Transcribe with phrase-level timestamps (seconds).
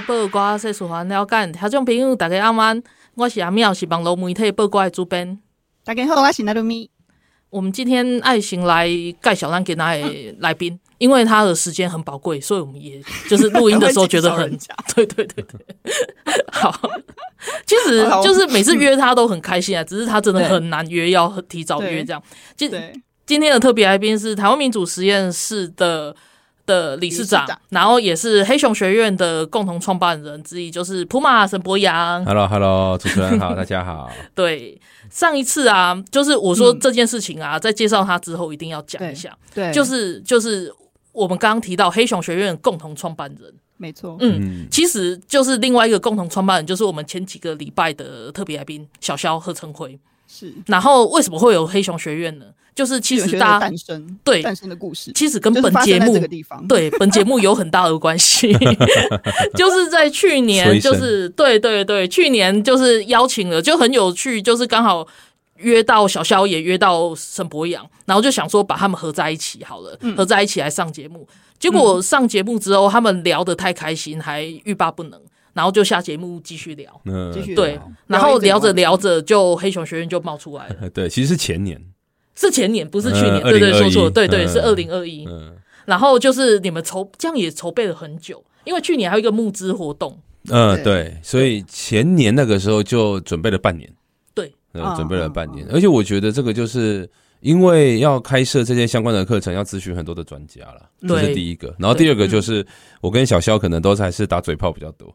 [0.00, 1.26] 报挂新闻，互你知；报挂世事，互咱了解。
[1.26, 1.48] 报挂全世界。
[1.48, 1.58] 互你知报挂世事，互咱了解。
[1.60, 2.82] 听众朋友，大家晚安，
[3.14, 5.38] 我是阿妙，是网络媒体报挂的主编。
[5.84, 6.90] 大家好，我是娜露咪。
[7.50, 14.58] 我们今天爱心来介绍咱给那的来宾，嗯、因为他的时间很宝贵，所以我们也就是录音的时候觉得很，
[14.94, 15.64] 对对对对，
[16.52, 16.78] 好。
[17.64, 22.22] 其实就是每次约他都很开心啊，只是他真的很难约，要提早约这样。
[22.54, 22.70] 今
[23.24, 26.14] 今天的特别来宾是台湾民主实验室的
[26.68, 32.22] 的理事长，然后也是黑熊学院的共同创办人之一，就是普马沈博洋。
[32.26, 34.10] Hello，Hello，主持人好， 大家好。
[34.34, 34.78] 对。
[35.10, 39.34] 上一次啊，就是我说这件事情啊，嗯、在介绍他之后一定要讲一下。
[39.54, 40.70] 对，对就是就是
[41.12, 44.18] 我们刚刚提到黑熊学院共同创办人，没错。
[44.20, 49.98] 嗯，其实就是另外一个共同创办人，就是我们前几个礼拜的特别来宾小肖贺成辉。
[50.28, 50.52] 是。
[50.66, 52.44] 然后为什么会有黑熊学院呢？
[52.74, 56.16] 就是其实大家诞生对诞生的故事，其实跟本节目
[56.68, 58.52] 对本节目有很大的关系。
[59.58, 65.04] 就是在去年，就是对对对，去年就是邀请了，就很有趣，就是刚好
[65.56, 71.26] 约到小肖，也约到沈博阳，然后就想说把他们合在一起好了，合在一起来上节目。
[71.58, 75.20] 结果上节目之后，他们聊得太开心，还欲罢不能，
[75.58, 76.88] 然后就下节目继续聊，
[77.34, 80.88] 继续对，然后聊着聊着，就黑熊学院就冒出来了。
[80.94, 81.82] 对，其实是前年。
[82.36, 85.26] 是前年，不是去年，对对，说错了，对对，是二零二一。
[85.84, 90.16] 然后就是你们筹这样也筹备了很久，因为去年还有一个募资活动。
[90.48, 93.92] 嗯，对，所以前年那个时候就准备了半年。
[94.32, 94.52] 对，
[94.94, 101.74] 准备了半年，而且我觉得这个就是因为要开设这些相关的课程，要咨询很多的专家了，这是第一个。
[101.78, 102.66] 然后第二个就是
[103.00, 105.14] 我跟小肖可能都还是打嘴炮比较多，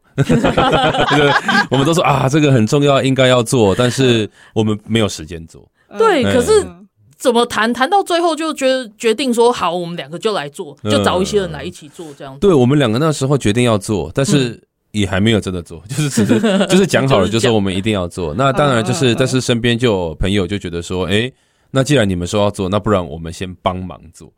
[1.70, 5.68] 我们都说啊，这个很重要，应该要做，但是我们没有时间做。
[5.98, 6.66] 对，可是。
[7.16, 12.40] 怎么谈谈到最后就觉得决定说好，我们两个就来做，就找一些人来一起做这样子。
[12.42, 14.62] 对，我们两个那时候决定要做，但是
[14.92, 18.34] 也还没有真的做， 就是只是就是讲好了， 就是我们一定要做。
[18.34, 21.32] 那当然就是，但是身边就有朋友就觉得说，哎，
[21.76, 24.32] 那既然你们说要做，那不然我们先帮忙做。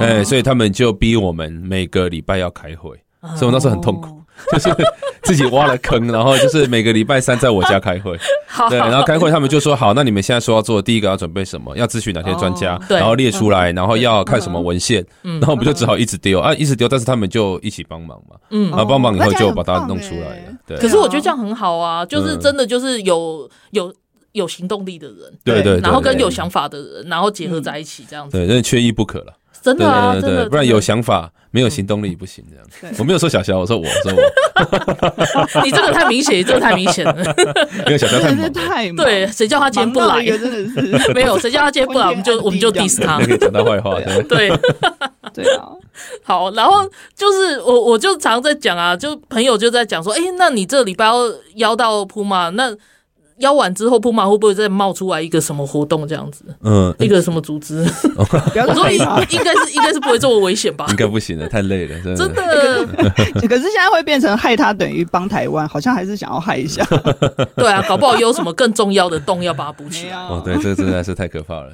[0.00, 2.96] 哎，所以他们就逼我们每个礼拜要开会，
[3.36, 4.16] 所以我那时候很痛苦。
[4.52, 4.74] 就是
[5.22, 8.18] 自己挖了坑，然后就是每个礼拜三在我家开会，
[8.70, 11.76] 对，然后开会他们就说好，那你们现在说要做第一个要准备什么？
[11.76, 12.80] 要咨询哪些专家？
[12.88, 16.40] 然后列出来，然后要看什么文献，然后我们就只好一直丢。
[16.40, 20.52] 啊，一直丢，但是他们就一起帮忙嘛，嗯，然后帮忙以后就把它弄出来了。
[20.66, 23.92] 对，可是我觉得这样很好啊，就是真的就是有有
[24.32, 29.34] 有行动力的人，对对，然后跟有想法的人，然后结合在一起这样子，对，真的缺一不可了。
[29.62, 32.64] 真的啊，对对对，不然有想法没有行动力不行这样
[32.94, 32.96] 子。
[32.98, 35.60] 我没有说小肖，我说我说我。
[35.62, 37.14] 你这个太明显，这个太明显了。
[37.84, 40.24] 因为小肖太忙，太对，谁叫他今天不来？
[40.24, 44.00] 真的是 没有，谁叫他今天不来，我们就我们就 diss 他，可以讲他坏话。
[44.30, 44.48] 对
[45.34, 45.68] 对啊，
[46.22, 51.16] 好，然后就是我我就常在讲啊，就朋友就在讲说，哎，那你这礼拜要
[51.56, 52.48] 邀到铺吗？
[52.54, 52.74] 那
[53.40, 56.44] 邀完之后，铺马会不会再冒出来一个什么活动这样子？
[56.62, 57.84] 嗯，一个什么组织？
[58.16, 58.24] 我
[58.74, 58.98] 说应
[59.30, 60.86] 应该是应该是不会这么危险吧？
[60.90, 62.16] 应该不行的，太累了，真的。
[62.16, 63.14] 真的。
[63.48, 66.84] 可是现在会变成害他等于帮台湾，好像还是想要害一下。
[67.56, 70.16] 对啊，搞不好有什么更重要的洞要把它补起来。
[70.16, 71.72] 哦，对，这个真的是太可怕了。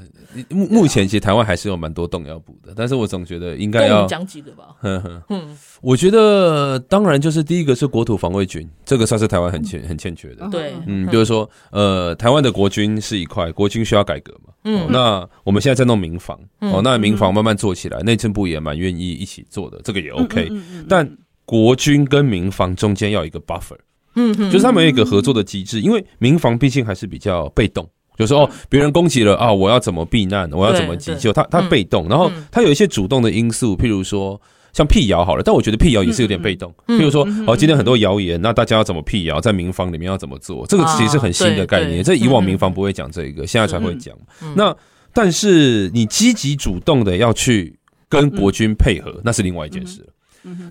[0.51, 4.65] 目 目前其实台湾还是有蛮多洞要补的，但是我总觉得应该要讲几个吧。
[4.83, 10.49] 嗯，我觉得当然就是第一个是国土防卫军，这个算是台湾很欠很欠缺的。
[10.51, 11.49] 对，嗯，就是说。
[11.71, 14.53] 呃，台湾的国军是一块，国军需要改革嘛？
[14.65, 20.49] 嗯、哦，那我们现在在弄民防，嗯、哦，那民防慢慢做起来，内政部也蛮愿意一起做的，这个也 OK。
[20.51, 21.09] 嗯嗯嗯嗯、但
[21.45, 23.79] 国军跟民防中间要一个 buffer，
[24.17, 27.89] 嗯，嗯就是他们有一个合作的机制，因为民防毕竟还是比较被动，
[28.19, 34.41] 就是说哦，别人攻击了啊，我要怎么避难，我要怎么急救，他他被动，然后他有一些主动的因素，譬如说。
[34.77, 36.71] 像辟谣好了，但我觉得辟谣也是有点被动。
[36.87, 40.67] 比如说，哦，今天很多谣言，那大家要怎么辟谣，在民房里面要怎么做？
[40.67, 44.15] 这个其实是很新的概念，这以往民房不会讲这个，现在才会讲。
[44.55, 44.77] 那
[45.15, 47.75] 但是你积极主动的要去
[48.11, 50.09] 跟国军配合，那是另外一件事了。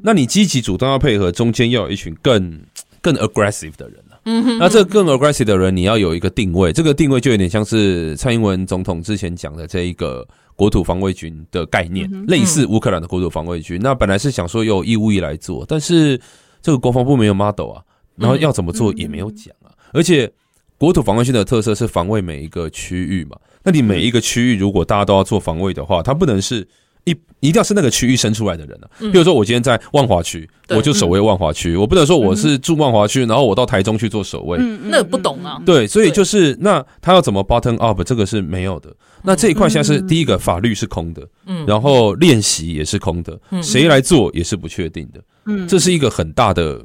[0.04, 2.62] 那你积极主动要配合，中间要有一群更
[3.02, 4.20] 更 aggressive 的人了。
[4.26, 13.80] 嗯，那这个更 aggressive 的人，你要有一个定位，这个定位就有点像是蔡英文总统之前讲的这一个国土防卫军的概念，嗯、类似乌克兰的国土防卫军。
[13.82, 16.20] 那本来是想说有义务役来做，但是
[16.62, 17.84] 这个国防部没有 model 啊，
[18.16, 19.70] 然后要怎么做也没有讲啊。
[19.94, 20.32] 而且
[20.78, 26.68] 国土防卫军的特色是防卫每一个区域嘛，那你每一个区域如果大家都要做防卫的话，它不能是。
[27.06, 35.62] 一一定要是那个区域生出来的人啊，比如说我今天在万华区，我就守卫万华区，我不能说我是住万华区，然后我到台中去做守卫，那不懂啊。
[35.66, 38.92] 对，所以就是那他要怎么 button up，这个是没有的。
[39.24, 46.84] 那这一块现在是第一个法律是空的，嗯，然后练习也是空的，谁来做也是不确定的，嗯，这是一个很大的，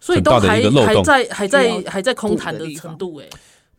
[0.00, 3.28] 很大的一个漏洞，还在还在还在空谈的程度诶。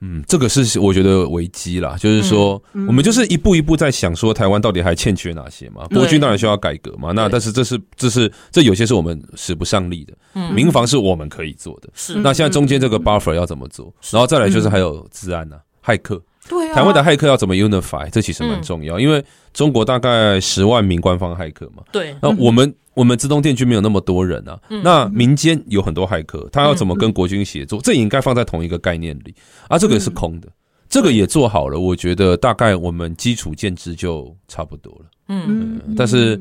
[0.05, 5.87] 嗯，这个是我觉得危机啦，就是说，我们就是一步一步在想说，台湾到底还欠缺哪些嘛？
[5.87, 10.13] 国军当然需要改革嘛，那但是这是这是这有些是我们使不上力的，
[10.51, 12.15] 民防是我们可以做的，是。
[12.15, 13.93] 那现在中间这个 buffer 要怎么做？
[14.11, 18.09] 然后再来就是还有治安呐，骇客，对啊，台湾的骇客要怎么 unify？
[18.09, 19.23] 这其实蛮重要，因为
[19.53, 22.73] 中国大概十万名官方骇客嘛，对，那我们。
[22.95, 27.81] 我们自动电军没有那么多人啊，那民间有很多骇客，他要怎么跟国军协作？
[27.81, 29.33] 这也应该放在同一个概念里
[29.67, 29.79] 啊。
[29.79, 30.47] 这个是空的，
[30.87, 35.05] 这个也做好了，我觉得大概我们基础建制就差不多了。
[35.27, 36.39] 嗯，但是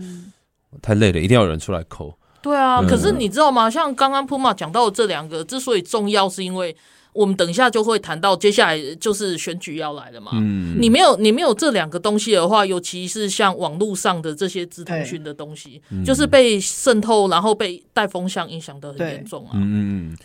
[0.82, 2.14] 太累了，一定要有人出来抠。
[2.43, 3.70] 对啊，可是你知道吗？
[3.70, 6.76] 像刚刚 Puma 讲到的这两个，之所以重要，是因为。
[7.12, 10.31] 我们等一下就会谈到，接下来就是选举要来了嘛。
[10.35, 19.53] 嗯，你没有你没有这两个东西的话，尤其是像网络上的这些资通讯的东西，就是被渗透，然后被带风向影响的很严重啊。
[19.55, 20.17] 嗯，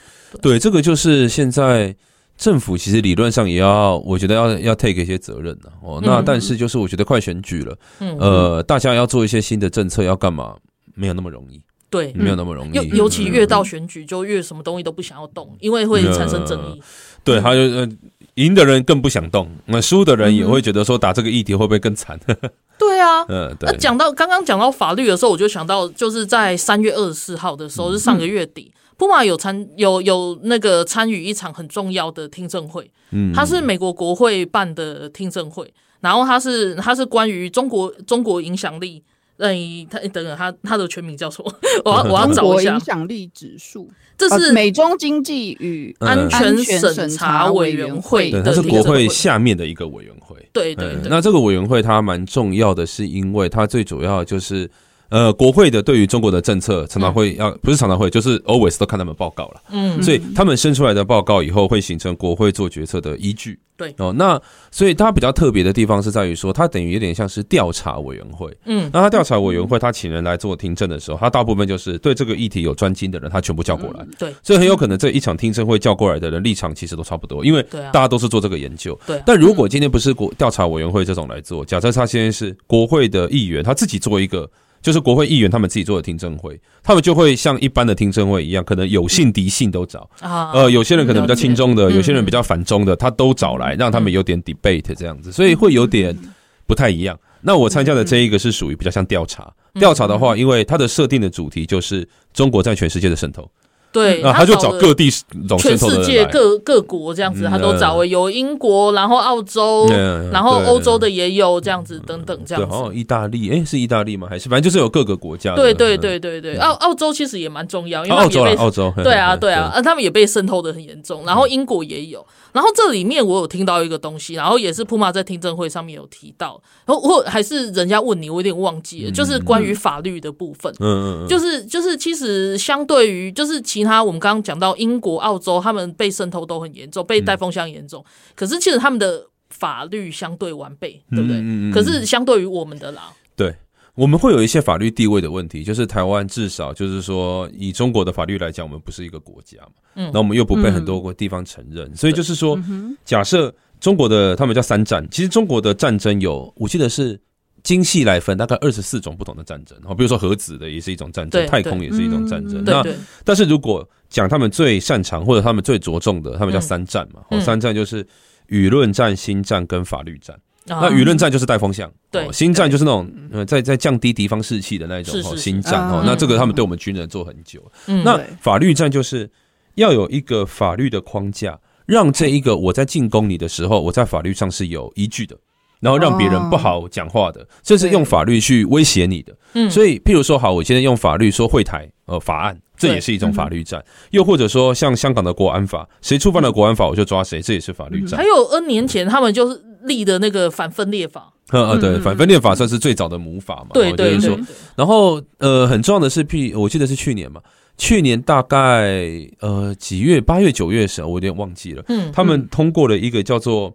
[0.42, 1.96] 对，这个就是现在
[2.38, 6.00] 政府其实理论上也要，我觉得要要 take 一些责任的哦。
[6.02, 7.78] 那但是就是我觉得快选举了，
[8.20, 10.56] 呃，大家要做一些新的政策，要干嘛？
[10.96, 11.62] 没有那么容易。
[11.90, 12.74] 对，没有那么容易。
[12.74, 16.82] 尤尤其越到选举，就越什么东西都不想要动，因为会产生争议。
[17.24, 17.90] 对，还有呃，
[18.36, 22.20] 赢的人更不想动，那输的人也会觉得说打这个议题会不会更惨？
[22.78, 23.72] 对啊，嗯，对。
[23.72, 39.02] 那讲到刚刚讲到法律的时候，我就想到，就是在三月二十四号的时候，是上个月底，Puma 有参有有那个参与一场很重要的听证会，嗯，它是美国国会办的听证会，然后它是它是关于中国中国影响力。
[39.38, 41.54] 嗯，他等等，他他的全名叫什么？
[41.86, 42.74] 我要我要找一下。
[42.74, 50.36] 影响力指数，这是美中经济与安全审查委员会的，它是国会下面的一个委员会。
[50.52, 54.70] 对对对，那这个委员会它蛮重要的，是因为它最主要就是。
[55.10, 59.62] 呃，国会的对于中国的政策常常会要，不是常常会，就是 always 都看他们报告了。
[59.72, 63.58] 嗯，所以他们生出来的报告以后会形成国会做决策的依据。
[63.78, 68.52] 对哦，那所以它比较特别的地方是在于说，它等于有点像是调查委员会。
[68.66, 74.04] 嗯，那他调查委员会，他请人来做听证的时候，他大部分就是对这个议题有专精的人，他全部叫过来。
[74.18, 77.64] 对，所以很有可能这一场听证会叫过来的人立场其实都差不多，因为
[77.94, 79.00] 大家都是做这个研究。
[79.06, 84.50] 对，但如果今天不是国调查委员会这种来做，假设他现在是国会的议员，他自己做一个。
[84.82, 90.52] 就是国会议员他们自己做的听证会，他们就会像一般的听证会一样，可能有信敌信都找啊。
[90.54, 96.18] 呃，有些人可能比较轻中的，有些人比较反中的，他都找来，让他们有点 debate 这样子，所以会有点
[96.66, 97.20] 不太一样。
[97.42, 103.50] 那我参加的这一个是属于比较像调查，调查的话，因为它的设定的主题就是中国在全世界的渗透。
[103.92, 105.10] 对，他就找各地
[105.58, 109.88] 全世界各各国这样子，他都找有英国，然后澳洲，
[110.32, 112.70] 然后欧洲的也有这样子等等这样子。
[112.70, 114.28] 好像意大利，哎，是意大利吗？
[114.30, 115.56] 还是反正就是有各个国家。
[115.56, 121.26] 对对对对对，澳澳洲其实也蛮重要，因为澳洲澳洲对啊对啊，啊他们也被渗透的很严重。
[121.26, 130.72] 然后英国也有，然后这里面我有听到一个东西，然后也是 Puma 在听证会上面有提到，然后我还是人家问你，我有点忘记了，就是关于法律的部分。
[130.80, 138.04] 嗯嗯，就是就是其实相对于就是其他我们刚刚讲到英国、澳洲，他们被渗透都很严重，被带风向严重。
[138.36, 141.72] 可是其实他们的法律相对完备，对不对？
[141.72, 143.56] 可是相对于我们的啦，对，
[143.96, 145.64] 我们会有一些法律地位的问题。
[145.64, 152.60] 就是台湾至少就是说，以中国的法律来讲，我们不是一个国家嘛，嗯，那我们又不被很多个地方承认，所以就是说，
[153.06, 157.20] 假设中国的他们叫三战，其实中国的战争有，我记得是。
[157.68, 162.64] 精细来分，大概二十四种不同的战争，哦比如说核子的也是一种战争，太空也是一种战争。
[162.64, 162.82] 那
[163.26, 167.20] 但是如果讲他们最擅长或者他们最着重的，他们叫三战嘛。
[167.42, 168.02] 三战就是
[168.48, 170.34] 舆论战、心战跟法律战。
[170.66, 176.04] 那舆论战就是带风向，对，心战就是那种呃在在降低敌方士气的那一种哦心战哦。
[176.06, 177.70] 那这个他们对我们军人做很久。
[177.86, 179.30] 那法律战就是
[179.76, 185.38] 要有一个法律的框架，让这一个我在进攻你的时候，我在法律上是有依据的。
[185.80, 189.36] 然后让别人不好讲话的，这是用法律去威胁你的。
[189.54, 193.84] 嗯，所以譬如说，好，我现在用法律说会台呃法案，这也是一种法律战。
[194.12, 198.20] 又或者说，像香港的国安法，谁触犯了国安法，我就抓谁，这也是法律战。
[198.20, 201.32] 还有 N 年前他们就是立的那个反分裂法。
[201.52, 203.68] 呃呃，对，反分裂法算是最早的母法嘛。
[203.74, 204.38] 对对对。
[204.76, 207.40] 然后呃，很重要的是，譬我记得是去年嘛，
[207.78, 209.00] 去年大概
[209.40, 211.84] 呃几月，八月九月的时候，我有点忘记了。
[211.88, 213.74] 嗯，他们通过了一个叫做。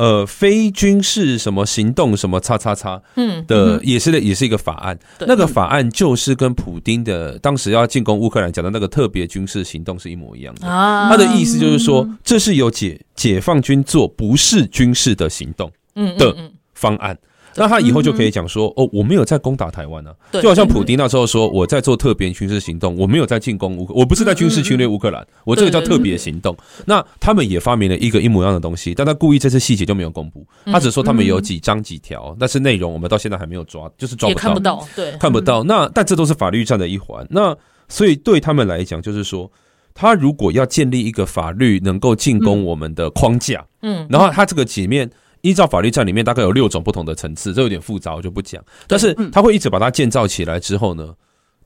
[0.00, 4.98] 呃，非军事什么行动什么叉叉叉，嗯的，也是的，也是一个法案。
[5.26, 10.62] 那个法案就是跟普丁的当时要进攻乌克兰讲的那个特别军事行动是一模一样的。
[10.62, 15.70] 他的意思就是说，这是由解解放军做不是军事的行动
[16.16, 16.34] 的
[16.72, 17.14] 方案。
[17.56, 26.56] 那他以后就可以讲说，哦，我没有在攻打台湾啊，就好像普丁那时候说，我在做特别军事行动，我没有在进攻乌克，我不是在军事侵略乌克兰，我这个叫特别行动。
[26.86, 35.64] 那他们也发明了一个一模一样的东西，但他故意这次细节就没有公布，他只说他们有几章几条，但是内容我们到现在还没有抓，就是抓不到，看不到，对，看不到。
[35.64, 37.26] 那但这都是法律战的一环。
[37.30, 37.56] 那
[37.88, 39.50] 所以对他们来讲，就是说，
[39.92, 45.10] 他如果要建立一个法律能够进攻我们的框架，嗯，然后他这个几面。
[45.42, 48.62] 依照法律战里面大概有六种不同的层次，这有点复杂，我就不讲。
[48.86, 51.14] 但是他会一直把它建造起来之后呢，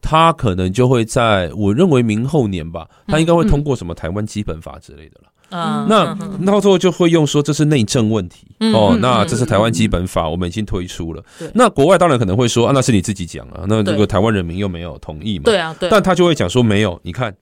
[0.00, 5.58] 他可能就会在我认为明后年吧，他应该会通过什么台湾基本法之类的了。
[5.58, 11.22] 啊，那到最后就会用说这是内政问题哦，那这是台湾基本法，我们已经推出了。
[11.52, 15.44] 那国外当然可能会说啊，那是你自己讲啊，那这个台湾人民又没有同意嘛。
[15.44, 15.88] 对啊，对。
[15.90, 17.34] 但他就会讲说没有，你看。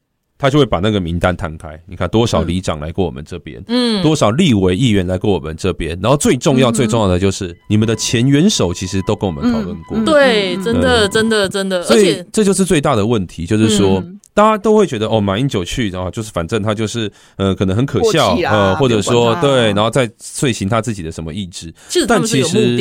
[0.43, 14.03] 他就会把那个名单摊开，你看多少里长来过我们这边，嗯，多少立委议员来过我们这边，然后最重要、最重要的就是你们的前元首其实都跟我们讨论过，对，真的，真的，真的，所以这就是最大的问题，就是说
[14.35, 21.73] 大家都会觉得哦，马英九去，然后就是反正他就是呃，可能很可笑，呃，或者说对，然后再遂行他自己的什么意志，
[22.09, 22.77] 但其实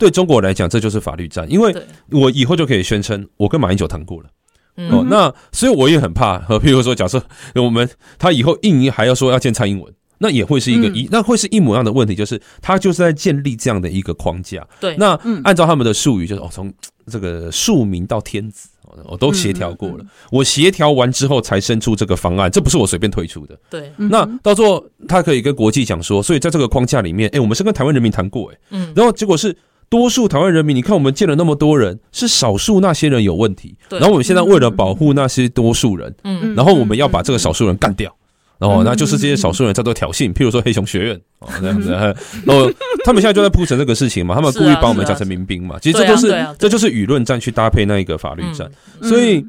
[0.00, 1.72] 对中国来讲，这就是法律战，因为
[2.10, 4.28] 我以后就可以宣称我跟马英九谈过了。
[4.76, 7.22] 哦，那所以我也很怕，和譬如说，假设
[7.54, 7.88] 我们
[8.18, 14.66] 他以后印尼还要说要见蔡英文，那也会是一个一，那会是一模一样的问题，就是他就是在建立这样的一个框架。
[14.80, 16.72] 对，那按照他们的术语，就是哦，从
[17.06, 18.68] 这个庶民到天子，
[19.04, 23.56] 我都协调过了，我协调完之后才生出这个方案，这不是我随便推出的。
[23.70, 29.56] 对，那到时候他可以跟国际讲说，所以在这个框架里面，哎，我们是跟台湾人民谈过，哎，嗯，然后结果是。
[29.88, 33.76] 多数台湾人民，你看我们见了那么多人，是少数那些人有问题。
[33.90, 38.12] 然后我们现在为了保护那些多数人，嗯，然后我们要把这个少数人干掉，
[38.58, 41.90] 然后那就是这些少数人在做挑衅，譬如说黑熊学院哦这样子，
[42.44, 42.70] 然后
[43.04, 48.68] 他们现在就在铺陈这个事情嘛，他们故意把我们讲成民兵嘛，其实这就是这就是舆论战去搭配那一个法律战。
[49.02, 49.44] 所以，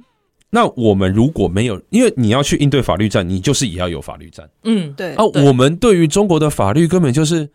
[0.52, 4.48] 那我们如果没有，因为你要去应对法律战，你就是也要有法律战。
[4.64, 5.14] 嗯，对。
[5.16, 7.50] 啊，我们对于中国的法律根本就是。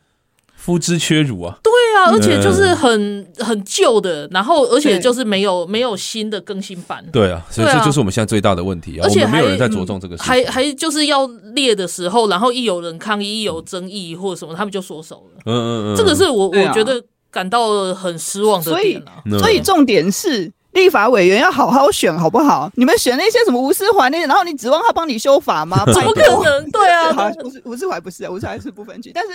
[0.71, 1.59] 夫之缺乳啊！
[1.62, 7.05] 对啊，而且就是很很旧的，然后而且就是没有没有新的更新版。
[7.12, 9.05] 对啊，所以这就是我们现在最大的问题啊！
[9.05, 15.43] 而且没有人在着重这个事，还还就是要列的时候，然后一有人抗议，一有争议或者什么，他们就缩手了。
[15.47, 19.23] 嗯嗯嗯，这个是我我觉得感到很失望的点啊。
[19.39, 20.53] 所以重点是。
[20.73, 22.71] 立法委员要好好选，好不好？
[22.77, 25.85] 你们选那些什么吴思怀那些，然后你指望他帮你修法吗？
[25.93, 26.71] 怎么可能？
[26.71, 29.31] 对啊， 吴思吴思怀不是啊，吴思怀是不分区，但是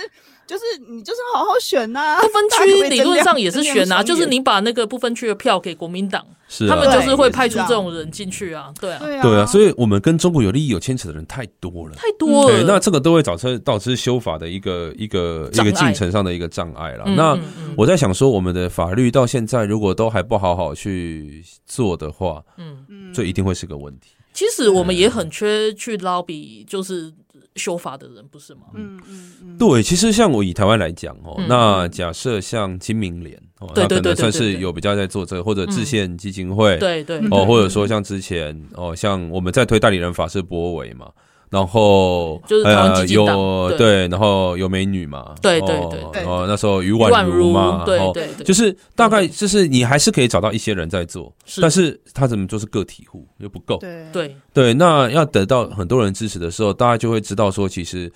[0.46, 2.20] 就是你就是好好选呐、啊。
[2.20, 8.72] 不分区理论上也是选啊，就是你把那个不分区的票给国民党，是、啊、他们就是会派出这种人进去啊。
[8.80, 12.56] 对啊，对啊，所以我们跟中国有利益有牵扯的人太多了，太多了。
[12.56, 17.04] 对，那这个都会导致导致修法的一个一个一个进程上的一个障碍了。
[17.08, 17.38] 嗯、那
[17.76, 22.06] 我在想说，我们的法律到现在如果都还不好好去做的。
[22.06, 24.10] 的话，嗯嗯，这一定会是个问题。
[24.32, 27.12] 其实我们也很缺去 lobby，就是
[27.56, 28.62] 修法的人，不是吗？
[28.74, 29.58] 嗯嗯嗯。
[29.58, 41.10] 对，其实像我以台湾来讲哦，那假设像金明联哦，那可能算是有比较在做这个，或者致宪基金会，对对哦，或者说像之前哦，像我们在推代理人法是波维嘛。
[41.50, 54.06] 然后就是呃有对，然后有美女嘛，对对对对，哦那时候余婉如嘛，对对，就是大概就是你还是可以找到一些人在做，但是他怎么就是个体户又不够，对。
[54.12, 54.36] 对。
[54.52, 58.10] 对，那要得到很多人支持的时候，大家就会知道说，其实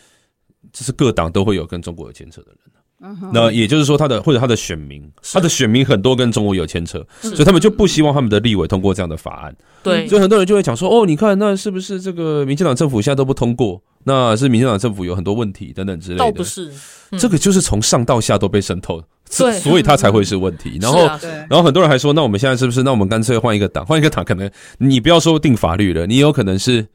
[0.72, 2.58] 这是各党都会有跟中国有牵扯的人。
[3.32, 5.02] 那也就是说，他的或者他的选民，
[5.32, 9.56] 他的选民很多跟中国有牵扯，所以他们就不希望他们的立委通过这样的法案。
[9.82, 13.80] 对，所以很多人就会讲说：“哦，你看，那是不是这个民进党政府现在都不通过？
[14.04, 16.70] 那是民进党政府有很多问题等等之类的。”倒不是，
[17.18, 19.02] 这个就是从上到下都被渗透，
[19.38, 20.78] 对所以他才会是问题。
[20.80, 21.00] 然后，
[21.48, 22.82] 然后很多人还说：“那我们现在是不是？
[22.82, 26.86] 那我们干脆换一个党，换一个党，可能你不要说定法律了，你有可能是。”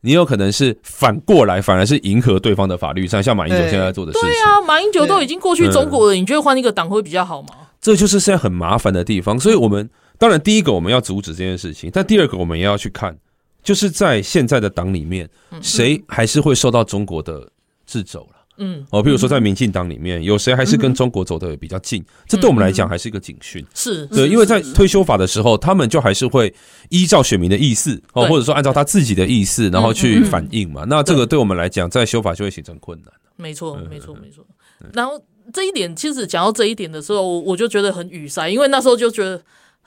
[0.00, 4.28] 你有可能是反过来，反而是迎合对方的法律，上像马英九现在做的事情。
[4.28, 7.48] 对啊，马英九都已经过去中国了，你觉得换一个党会比较好吗？
[7.80, 9.38] 这就是现在很麻烦的地方。
[9.38, 13.16] 所以，我们当然第一个我们要阻止这件事情，但第二个我们也要去看，
[13.62, 15.28] 就是在现在的党里面，
[15.60, 17.48] 谁还是会受到中国的
[17.88, 18.37] 掣肘了。
[18.58, 22.04] 嗯，哦，比如说在民进党里面，有谁还是跟中国走的比较近？
[22.26, 23.64] 这对我们来讲还是一个警讯。
[23.74, 26.52] 是，对，因为在推修法的时候，他们就还是会
[26.90, 30.84] 依照选民的意思，哦，或者说按照他自己的意思，然后去反应嘛。
[30.88, 33.12] 那这个对我们来讲，在修法就会形成困难。
[33.36, 34.44] 没错，没错，没错。
[34.92, 35.22] 然后
[35.52, 39.40] 这一点，其实讲到这一点的时候，我我就觉得很语塞，因为那时候就觉得。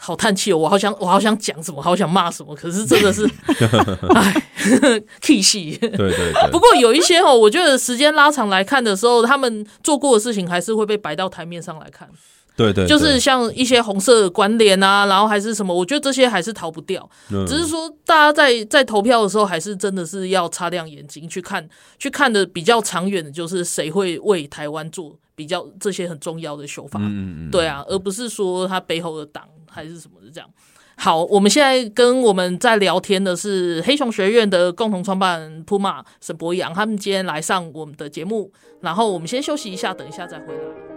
[0.03, 3.23] 好叹气哦，我好想，我好想讲什么，好想骂什么，可是真的是，
[4.15, 4.43] 哎，
[5.21, 5.77] 气戏。
[5.79, 6.51] 对对对。
[6.51, 12.09] 不过有一些哦，我觉得时间拉长来看的时候，他们做过的事情还是会被摆到台面上来看。
[12.57, 12.87] 对对。
[12.87, 17.07] 就是像一些红色关联啊，然后还是什么，我觉得这些还是逃不掉。
[17.47, 26.99] 只是说，大家在在投票的时候，还是真的是要擦亮眼睛去看，去看的比较长远的，就是谁会为台湾做比较这些很重要的修法。
[26.99, 27.51] 嗯嗯。
[27.51, 29.43] 对啊，而不是说他背后的党。
[29.71, 30.49] 还是什么的这样。
[30.97, 38.51] 好，我们现在跟我们在聊天的是黑熊学院的共同创办人 Puma 沈博洋，他们今天来上我们的节目，
[38.81, 40.90] 然后我们先休息一下，等一下再回来。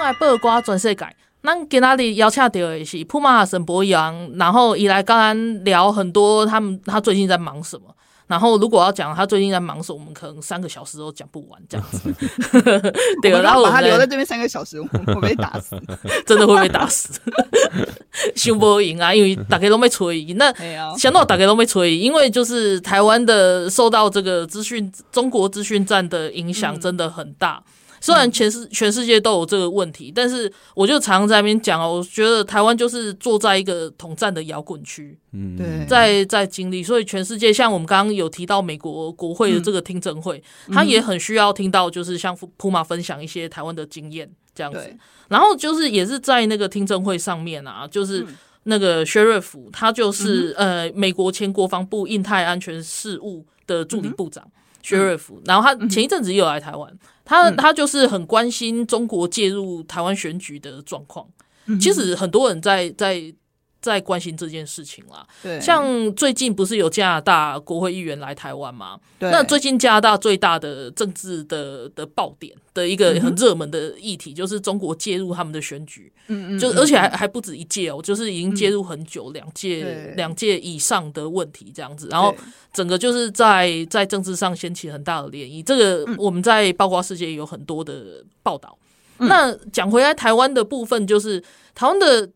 [0.00, 1.06] 来八卦全世界，
[1.42, 7.84] 咱今仔日邀请到的是 Puma 沈博洋，然后以来刚刚聊很多他们他最近在忙什么，
[8.26, 12.14] 然后如果要讲他最近在忙什么，我们可能三个小时都讲不完这样子。
[13.22, 15.80] 对，然后把他留在这边三个小时，我会被打死，
[16.26, 17.20] 真的会被打死。
[18.36, 20.52] 想不赢啊，因为大家都没吹，那
[20.96, 27.62] 想到大家都没吹，因为就是台湾的受到这个资讯中国资讯战的影响真的很大。
[28.00, 44.96] 虽然全世全世界都有这个问题，但是我就常常在那边讲哦，我觉得台湾就是坐在一个统战的摇滚区，嗯，对，在在经历，所以全世界像我们刚刚有提到美国国会的这个听证会，他也很需要听到，就是像 Puma 分享一些台湾的经验这样子。
[45.28, 48.26] 然后就是也是在那个听证会上面啊，就是
[48.64, 54.44] 那个薛瑞福，他就是呃美国前国防部印太安全事务的助理部长
[54.82, 56.90] 薛瑞福，然后他前一阵子也有来台湾。
[57.30, 61.24] 他他就是很关心中国介入台湾选举的状况，
[61.80, 63.32] 其实很多人在在
[63.80, 65.26] 在关心这件事情啦。
[65.42, 68.98] 对，像最近不是有加拿大国会议员来台湾吗？
[69.18, 76.12] 对，那最近加拿大最大的政治的的爆点的一个很热门的议题，就是中国介入他们的选举。
[76.28, 82.34] 嗯嗯，就而且还还不止一届哦，就是已经介入很久，两届两届以上的问题这样子，然后。
[82.72, 88.78] 整个就是在在政治上掀起很大的涟漪，这个我们在八卦世界有很多的报道。
[89.18, 91.42] 嗯、那讲回来，台湾的部分就是
[91.74, 92.30] 台湾的。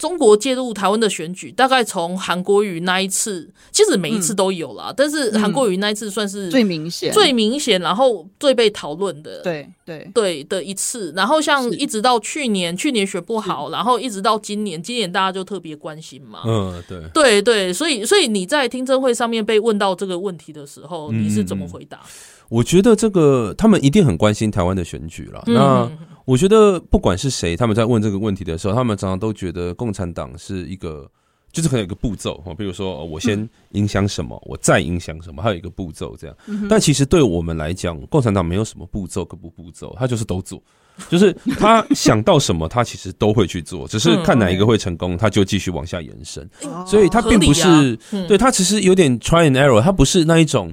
[0.00, 11.12] 中国介入台湾的选举，大概从韩国瑜那一次，其实每一次都有啦，嗯、但是韩国瑜那一次算是最明显、最明显，然后最被讨论的，对对对的一次。
[11.14, 16.40] 然后像一直到去年，去年选不好，然后一直到今年，今年大家就特别关心嘛。
[16.46, 21.98] 嗯，对对对，所以所以你在听证会上面被问到这个问题的时候，你是怎么回答？
[21.98, 22.08] 嗯、
[22.48, 25.44] 我觉得这个他们一定很关心台湾的选举了。
[25.46, 25.90] 那。
[26.30, 31.10] 嗯我觉得不管是谁，他们在问这个问题的时候，他们常常都觉得共产党是一个
[31.50, 36.36] 就是可能有个步骤哈，比如说我先影响什么，我再影响什么，还有一个步骤这样。
[36.68, 40.62] 但其实对我们来讲，共产党没有什么步骤跟不步骤，他就是都做，
[41.08, 46.48] 就是他想到什么，他其实都会去做， 只是看哪一个会成功，他就继续往下延伸。
[46.86, 47.96] 所以他并不是
[48.28, 50.72] 对他其实有点 try and error，他不是那一种。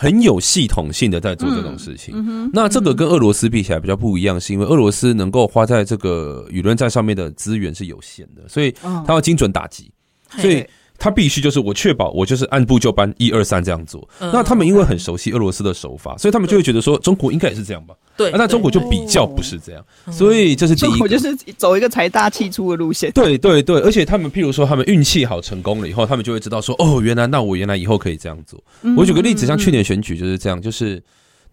[0.00, 9.92] 很有系统性的在做这种事情，嗯嗯、那这个跟俄罗斯比起来比较不一样，是因为俄罗斯能够花在这个舆论战上面的资源是有限的，所以他要精准打击，
[10.38, 10.64] 所以。
[11.00, 14.06] 他必须就是我确保我就是按部就班一二三这样做。
[14.20, 17.94] 那他们因为很熟悉俄罗斯的手法，所以他们就会觉得说中国应该也是这样吧？
[18.18, 18.30] 对。
[18.32, 19.82] 那中国就比较不是这样，
[20.12, 20.98] 所以这是第一个。
[20.98, 23.10] 中国就是走一个财大气粗的路线。
[23.12, 28.62] 对对对，而且他们譬如说他们运气好成功了以后，他们就会知道说哦，原来那我原来以后可以这样做。
[28.94, 31.02] 我举个例子，像去年选举就是这样，就是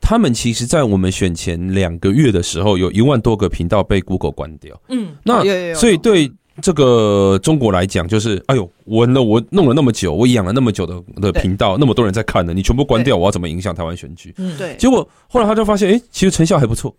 [0.01, 4.77] 他们其实在我们选前两个月的时候，有一万多个频道被 Google 关掉。
[4.89, 5.41] 嗯，那
[5.73, 6.29] 所以对。
[6.61, 14.33] 这个中国来讲，就是哎呦，我那我弄了那么久，我养了那么久的的频道，那么多人在看呢，你全部关掉，我要怎么影响台湾选举？
[14.37, 14.75] 嗯，对。
[14.77, 16.95] 结果后来他就发现，哎，其实成效还不错，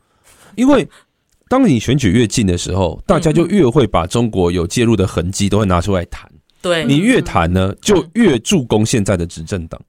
[0.55, 0.89] 因为
[1.49, 6.31] 当你选举越近的时候，大家就越会把中国有介入的痕迹都会拿出来谈。
[6.61, 9.81] 对，你越谈呢，就越助攻现在的执政党。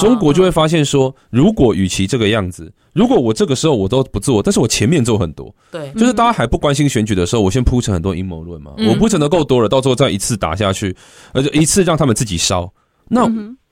[0.00, 10.94] 中国就会发现说，如果与其这个样子，如果我这个时候我都不做，但是我前面做很多，对，就是大家还不关心选举的时候，我先铺成很多阴谋论嘛，我铺成的够多了，到时候再一次打下去，
[11.32, 12.70] 而且一次让他们自己烧，
[13.08, 13.26] 那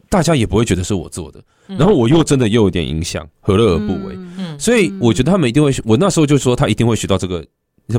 [0.09, 4.19] 大家也不会觉得是我做的，然后我又真的又有点影响，何乐而不为？
[4.59, 7.45] 所以我觉得他们一定会，我那时候就说他一定会学到这个，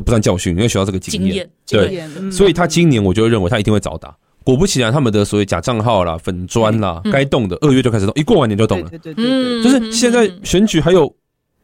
[0.04, 4.14] 不算教训，因为学到这个经验，对，所以他今年我就会认为他一定会早打。
[4.44, 8.88] 果不其然，他们的所谓假账号啦、粉砖啦，该动的二月就开始动，一过完年就动了。
[8.90, 11.12] 对对对，就是现在选举还有，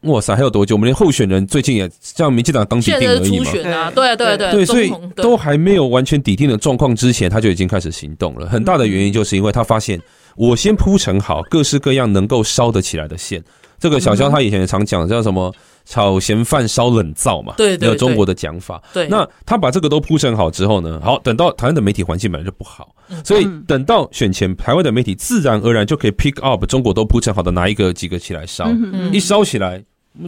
[0.03, 0.75] 哇塞，还有多久？
[0.75, 3.91] 我们连候选人最近也像民进党刚底定而已嘛。
[3.91, 8.47] 对对对对，所以都还没有完全底定的状况之前，他就已经开始行动了。
[8.47, 10.01] 很大的原因就是因为他发现，
[10.37, 13.43] 我先铺陈好各式各样能够烧得起来的线。
[13.79, 15.53] 这个小肖他以前也常讲叫什么？
[15.89, 18.79] 炒咸饭烧冷灶嘛，对，有中国的讲法。
[18.93, 22.93] 对，那他把这个都铺陈好之后呢，好，等到台湾的媒体环境本来就不好，
[23.25, 28.69] 所以等到选前，台湾的媒体自然而然就可以 pick up 中国都铺陈好的哪一个几个起来烧，
[29.11, 29.83] 一烧起来，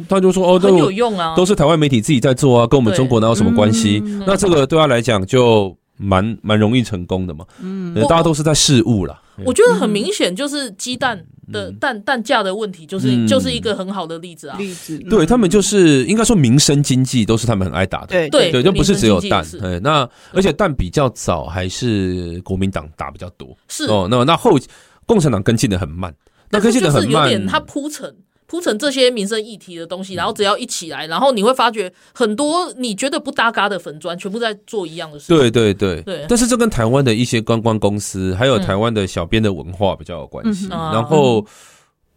[0.09, 4.03] 他就说哦，都有用啊，都是台湾媒体自己在做啊，跟我们中国哪有什么关系？
[4.25, 7.45] 那这个对他来讲就蛮蛮容易成功的嘛。
[7.61, 9.20] 嗯，大家都是在试物啦。
[9.45, 11.25] 我觉得很明显就是鸡蛋。
[11.51, 14.57] 的蛋蛋价的问题，就是就是一个很好的例子啊。
[14.57, 18.07] 例子，对他们就是应该说民生经济都是他们很爱打的。
[18.07, 19.45] 对对对，就不是只有蛋。
[19.59, 23.49] 对，那而且蛋比较早还是国民党打比较多。
[23.67, 24.57] 是哦，那那后
[25.05, 26.15] 共产党跟进的很慢，
[26.49, 27.45] 那跟进的很慢。
[27.45, 28.15] 它铺陈
[28.51, 35.29] 铺成这些民生议题的东西，然后只要一起来，然后你会发觉很多你觉得不搭嘎的粉砖，全部在做一样的事。
[35.29, 36.25] 对对对对。
[36.27, 40.67] 但是这跟台湾的一些观光公司，还有台湾的小编的文化比较有关系。
[40.67, 41.47] 然后。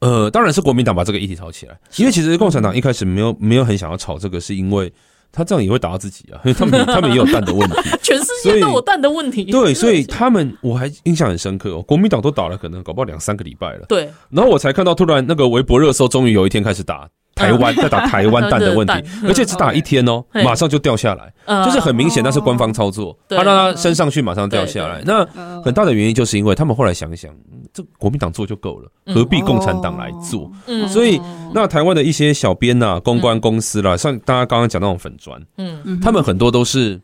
[0.01, 4.93] 呃，当然是国民党把这个议题炒起来，因为其实共产党一开始没有没有很想要炒这个，是因为
[5.35, 9.45] 他这样也会打到自己啊，因 为他们他们也有蛋的问题， 全世界都有蛋的问题。
[9.47, 17.09] 对，所以他们我还印象很深刻哦，国民党都打了可能搞不好两三个礼拜了，对，然后我才看到突然那个微博热搜终于有一天开始打。
[17.35, 18.95] 台湾在打台湾 蛋的问题，
[19.27, 25.03] 而且只打一天哦，马上就掉下来，就是很明显那是官方操作，他让他升上去马上掉下来。
[25.05, 25.25] 那
[25.63, 27.35] 很大的原因就是因为他们后来想想，
[27.73, 30.51] 这国民党做就够了，何必共产党来做？
[30.89, 31.21] 所以
[31.53, 37.01] 那台湾的一些小编呐、公关公司啦，像大家刚刚讲那种粉砖，嗯，他们很多都是，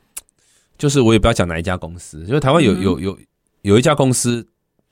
[0.79, 3.19] 就是我也不要讲哪一家公司，因为台湾有有有
[3.63, 4.47] 有一家公司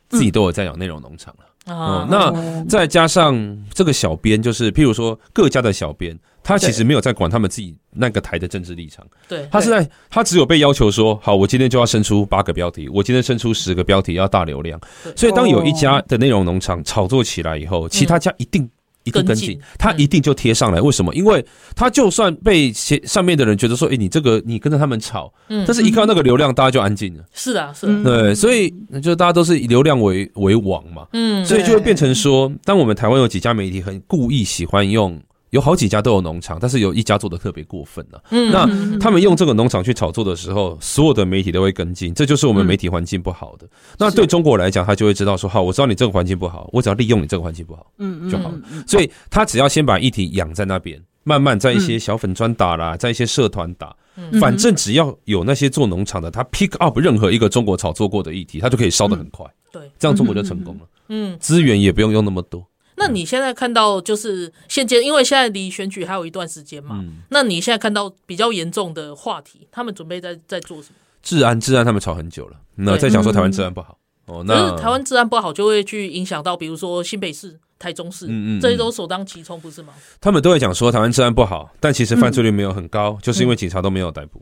[0.09, 1.45] 自己都有在养内容农场了。
[1.69, 14.81] 哦，那再加上这个小编，就是譬如说各家的小编，他其实没有在管他们自己那个台的政治立场，对，他是在他只有被要求说，好，我今天就要生出八个标题，我今天生出十个标题要大流量，
[15.15, 18.69] 所以当有一家的内容农场炒作起来以后，其他家一定。
[19.09, 20.81] 一个跟进，他一定就贴上来。
[20.81, 21.13] 为什么？
[21.15, 21.45] 因为
[21.75, 27.25] 他就算被上面的人觉得说，哎，你这个你跟着他们吵，嗯，但是一看到那个流量，大家就安静了。
[27.33, 35.21] 是的，是的，对，所以就大家都是以流量为为王嘛，嗯，所以就会变成说，当我们台湾有几家媒体很故意喜欢用。
[35.51, 38.23] 有好几家都有农场，但是有一家做的特别过分了。
[38.31, 43.69] 嗯，那他们用这个农场去炒作的时候，所有的媒体都会跟进，这就是我们媒体环境不好的。
[43.99, 48.61] 那对中国来讲，他就会知道说，好，我知道你这个环境不好，我只要利用你这个环境不好，嗯就好了。
[48.87, 53.95] 所以他只要先把议题养在那边，慢慢在一些小粉砖打啦，在一些社团打，
[54.41, 59.47] 反正只要有那些做农场的，他 pick up 任何一个中国炒作过的议题，他就可以烧得很快。
[59.71, 60.81] 对，这样中国就成功了。
[61.09, 62.67] 嗯，资源也不用用那么多。
[62.99, 66.97] 那你现在看到就是现阶，因为现在离选举还有一段时间嘛。
[66.99, 67.23] 嗯。
[67.31, 70.97] 那你现在看到比较严重的话题，他们准备在在做什么？
[71.23, 73.99] 治安治安他们吵很久了，那在讲说台湾治安不好。
[74.27, 79.95] 哦，那台湾治安不好就会去影响到，比如说新北市、台中市，嗯嗯，这些都首当其冲，不是吗？
[80.21, 84.39] 他们都会讲说台湾治安不好，但其实犯罪率没有很高，嗯、就是因为警察都没有逮捕。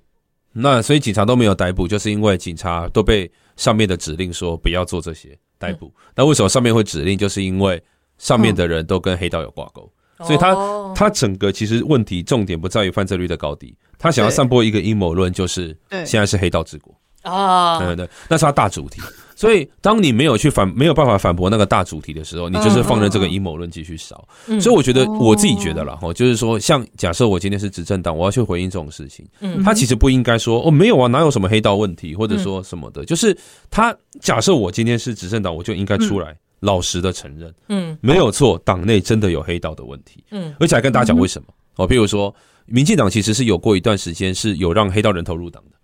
[0.55, 5.87] 嗯、那所以警察都没有逮捕，就是因为警察都被上面的指令说不要做这些逮捕。
[5.87, 7.17] 嗯、那为什么上面会指令？
[7.17, 7.83] 就是因为
[8.19, 10.55] 上面的人都跟黑道有挂钩，嗯、所以他
[10.95, 16.95] 他整个其实问题重点不在于犯罪率的高低，他想要散播一个阴谋论，就是现在是黑道治国。
[17.23, 19.03] 啊，对对对，那是他大主题。
[19.35, 24.27] 所以，当你没有去反没有办法反驳那个大主题的时候，你就是放任这个阴谋论继续烧。
[24.47, 33.37] 嗯、所以，我觉得我自己觉得啦，哈，就是说，像假设我今天是执政党，我要去回应这种事情，嗯，他其实不应该说哦，没有啊，哪有什么黑道问题，或者说什么的，就是
[33.71, 36.35] 他假设我今天是执政党，我就应该出来
[36.67, 42.35] 老实的承认，嗯，没有错，党内真的有黑道的问题，嗯，而且还跟大家讲为什么哦，譬如说，
[42.67, 45.77] 民进党其实是有过一段时间是有让黑道人头入党的。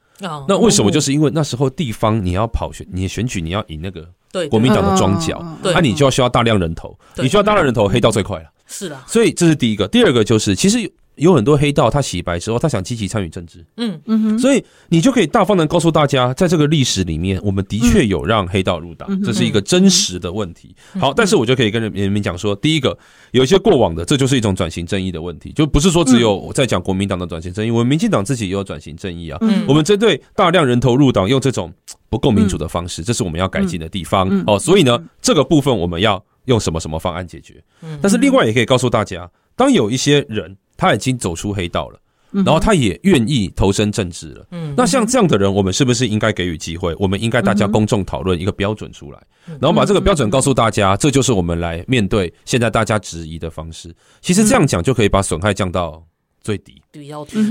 [0.47, 0.90] 那为什么？
[0.90, 4.07] 就是因为那时候地方你要跑选，你选举你要赢那个
[4.51, 8.51] 国民党的庄脚，那你就要需要大量人头，你需要大量人头，黑道最快了。
[8.66, 9.88] 是的，所以这是第一个。
[9.88, 10.92] 第二个就是，其实。
[11.16, 13.64] 有很多黑道，他洗白之后，他想积极参与政治。
[13.77, 20.75] 嗯嗯哼，所以你就可以大方的告诉大家，在这个历史里面，我们的确有让黑道入党，嗯、这是一个真实的问题。
[20.94, 22.96] 嗯、好，但是我就可以跟人民讲说，第一个，
[23.33, 29.38] 有一些过往的，这就是一种转型正义的问题，就不是说只有我在讲国民党的转型正义，我们民进党自己也有转型正义啊。
[29.42, 31.70] 嗯，我们针对大量人头入党，用这种
[32.09, 34.29] 不够民主的方式，这是我们要改进的地方。
[34.46, 37.62] 哦，所以呢，这个部分我们要用什么什么方案解决？
[37.83, 40.57] 嗯，但是另外也可以告诉大家，当有一些人。
[40.83, 42.01] 他已经走出黑道了，
[42.33, 44.45] 然后他也愿意投身政治了。
[44.51, 46.92] 嗯，那像这样的人，我们是不是应该给予机会？
[46.99, 49.18] 我们应该大家公众讨论一个标准出来，
[49.61, 53.95] 然后把这个标准告诉大家，这就是我们来面对现在大家质疑的方式。
[54.21, 56.05] 其实这样讲就可以把损害降到
[56.40, 56.83] 最低。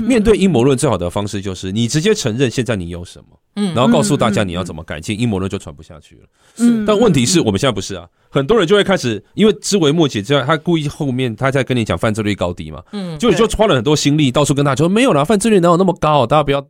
[0.06, 6.26] 面对阴谋论最好的方式就是你直接承认现在你有什么，嗯，然后告诉大家你要怎么改进，阴谋论就传不下去了。
[6.54, 8.06] 是，但问题是我们现在不是啊。
[8.32, 16.26] 很多人就会开始，因为枝微末节，之外他故意后面他在跟你讲犯罪率高低嘛，嗯，就你就花了很多心力，到处跟他说没有啦，犯罪率哪有那么高？
[16.26, 16.66] 大家不要，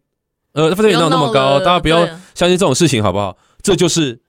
[0.55, 1.61] 呃，犯罪率哪有那么高？
[1.61, 3.39] 大家不要相信这种事情，好不好？
[3.63, 4.21] 这就是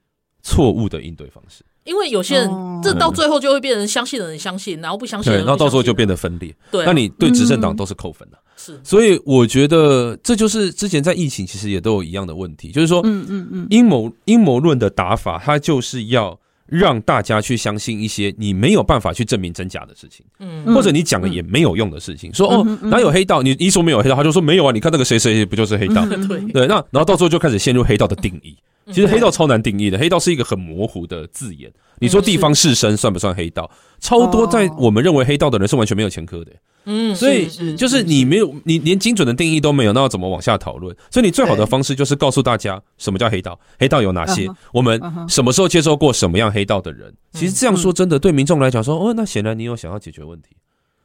[0.44, 1.66] 错误的应对方式。
[1.86, 2.50] 因为有些人，
[2.84, 6.56] 这到最后就会变成相信的人相信，然后不相信的人，对，然后到时候就变得分裂。
[6.72, 8.38] 对，那你对执政党都是扣分的。
[8.56, 16.40] 是，所以我觉得这就是之前在疫情其实也都有一样的问题，就是说，嗯嗯嗯，阴谋阴谋论的打法，它就是要。
[16.66, 23.42] 让大家去相信一些你没有办法去证明真假的事情，嗯，或者你讲了也没有用的事情，说哦哪有黑道？
[23.42, 24.72] 你一说没有黑道，他就说没有啊！
[24.72, 26.06] 你看那个谁谁不就是黑道？
[26.28, 28.56] 对对，那然后到最后就开始陷入黑道的定义。
[28.88, 31.72] 其实黑道超难定义的，黑道是一个很模糊的字眼。
[32.00, 33.70] 你说地方士绅算不算黑道？
[34.02, 36.52] 超多在我们认为黑道的人是完全没有前科的。
[36.86, 40.96] 嗯，所以就是你没有，你连精准的定义都没有，那要怎么往下讨论？
[41.10, 47.14] 所以你最好的方式就是告诉大家什么叫黑道，黑道有哪些，我们什么时候接受过什么样黑道的人。
[47.32, 50.50] 其实这样说真的对民众来讲说，哦，那显然你有想要解决问题。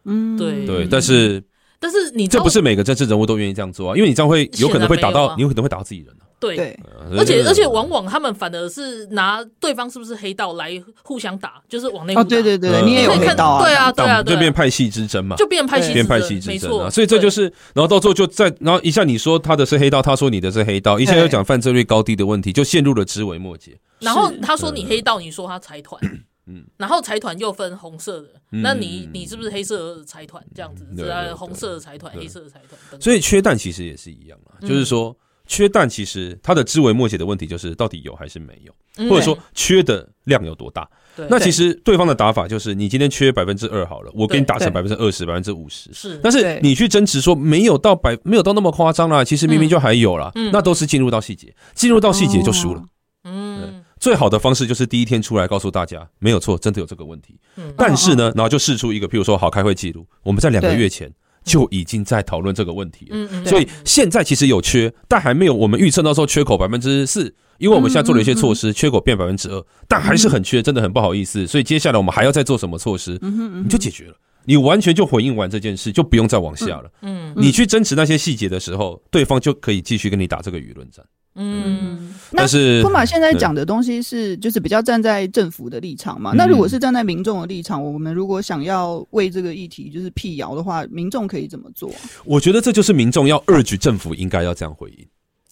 [0.04, 0.66] 嗯，对。
[0.66, 1.42] 对，但是
[1.80, 6.14] 但是你这不是每个政治人物都愿意这样做啊，因为你这样会有可能会打到，你有可能会打到自己人。
[6.40, 6.78] 对，
[7.16, 12.22] 而且而且往往他们反而是拿对方是不是黑道来互相打，就是往内打。
[12.22, 13.64] 对对对，你也有黑道啊？
[13.64, 16.88] 对啊对啊，就变派系之争嘛，就变派系，变派系之争啊。
[16.88, 23.72] 所以这就是，然后到最后就在，然后一下你说他的是黑道，他说你的是黑道，一下又讲犯罪率高低的问题，就陷入了枝微末节。
[23.98, 26.00] 然后他说你黑道，你说他财团，
[26.48, 30.86] 嗯，然后财团又分红色的，那你你是不是黑色财团这样子？
[30.96, 33.00] 是红色的财团，黑色的财团。
[33.00, 35.16] 所以缺蛋其实也是一样啊，就是说。
[35.50, 40.86] 缺蛋其实它的枝微末节的问题就是到底有还是没有，或者说缺的量有多大？
[41.30, 45.90] 那其实对方的打法就是你今天缺百分之二好了，我给你打成百分之二十、百分之五十。
[45.94, 52.84] 是，但是你去争执说没有到百，没有到那么夸张啦，其实明明就还有啦，那都是进入到细节，进入到细节就输了。
[53.24, 57.38] 嗯，最好的方式就是第一天出来告诉大家没有错，真的有这个问题。
[57.76, 61.12] 但是呢，然后就试出一个，譬如说好开会记录，我们在两个月前。
[61.44, 71.46] 就已经在讨论这个问题了，嗯嗯，所以现在其实有缺，但还没有我们预测到说缺口百分之四，因为我们现在做了一些措施，缺口变百分之二，但还是很缺，真的很不好意思。
[71.46, 76.90] 所以接下来我们还要再做什么措施，你就解决了，你完全就回应完这件事，就不用再往下了。
[77.00, 81.02] 嗯，你去争执那些细节的时候，对方就可以继续跟你打这个舆论战。
[81.40, 86.32] 嗯，但是托马现在讲的东西是就是比较站在政府的立场嘛？
[86.34, 91.90] 那如果是站在民众的立场，我们如果想要为这个议题就是辟谣的话，民众可以怎么做？
[92.24, 95.06] 我觉得这就是民众要 urge 政府应该要这样回应。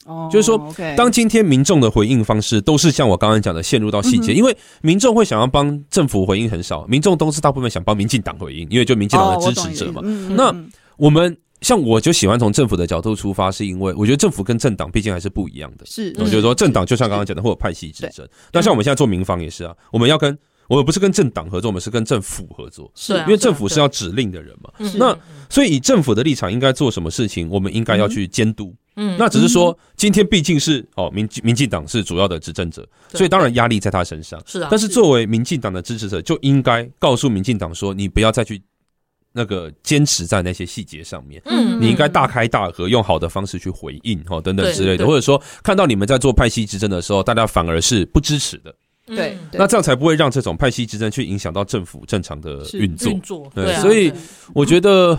[0.06, 10.00] 哦，就是说，当今天民众的回应方式都是像我刚刚讲的陷入到细节，因为民众会想要帮政府回应很少，民众都是大部分想帮民进党回应，因为就民进党的支持者嘛。
[10.36, 10.54] 那
[10.96, 15.86] 我们像我就喜欢从政府的角度出发，是因为我觉得政府跟政党毕竟还是不一样的。
[15.86, 18.28] 是，我觉得说政党就像刚刚讲的，会有派系之争。
[18.52, 20.36] 那像我们现在做民防也是啊，我们要跟
[20.68, 22.90] 我们不是跟政党合作，我们是跟政府合作。
[22.94, 24.70] 是，因为政府是要指令的人嘛。
[24.96, 25.16] 那
[25.48, 28.74] 所以以政府的立场应该做什么事情，我们应该要去监督。
[28.96, 34.38] 嗯，那只是说今天毕竟是哦民民进党是主要的执政者，所以当然压力在他身上。
[34.44, 38.60] 是啊，但是作为民进党的支持者，就应该告诉民进党说，你不要再去。
[39.36, 48.74] 那个坚持在那些细节上面，嗯，你应该大开大合，用好的方式去回应，哈，等等之类的，或者说看到你们在做派系之争的时候，大家反而是不支持的，
[49.06, 54.10] 对，那这样才不会让这种派系之争去影响到政府正常的运作，运作，对，所以
[54.54, 55.18] 我觉得，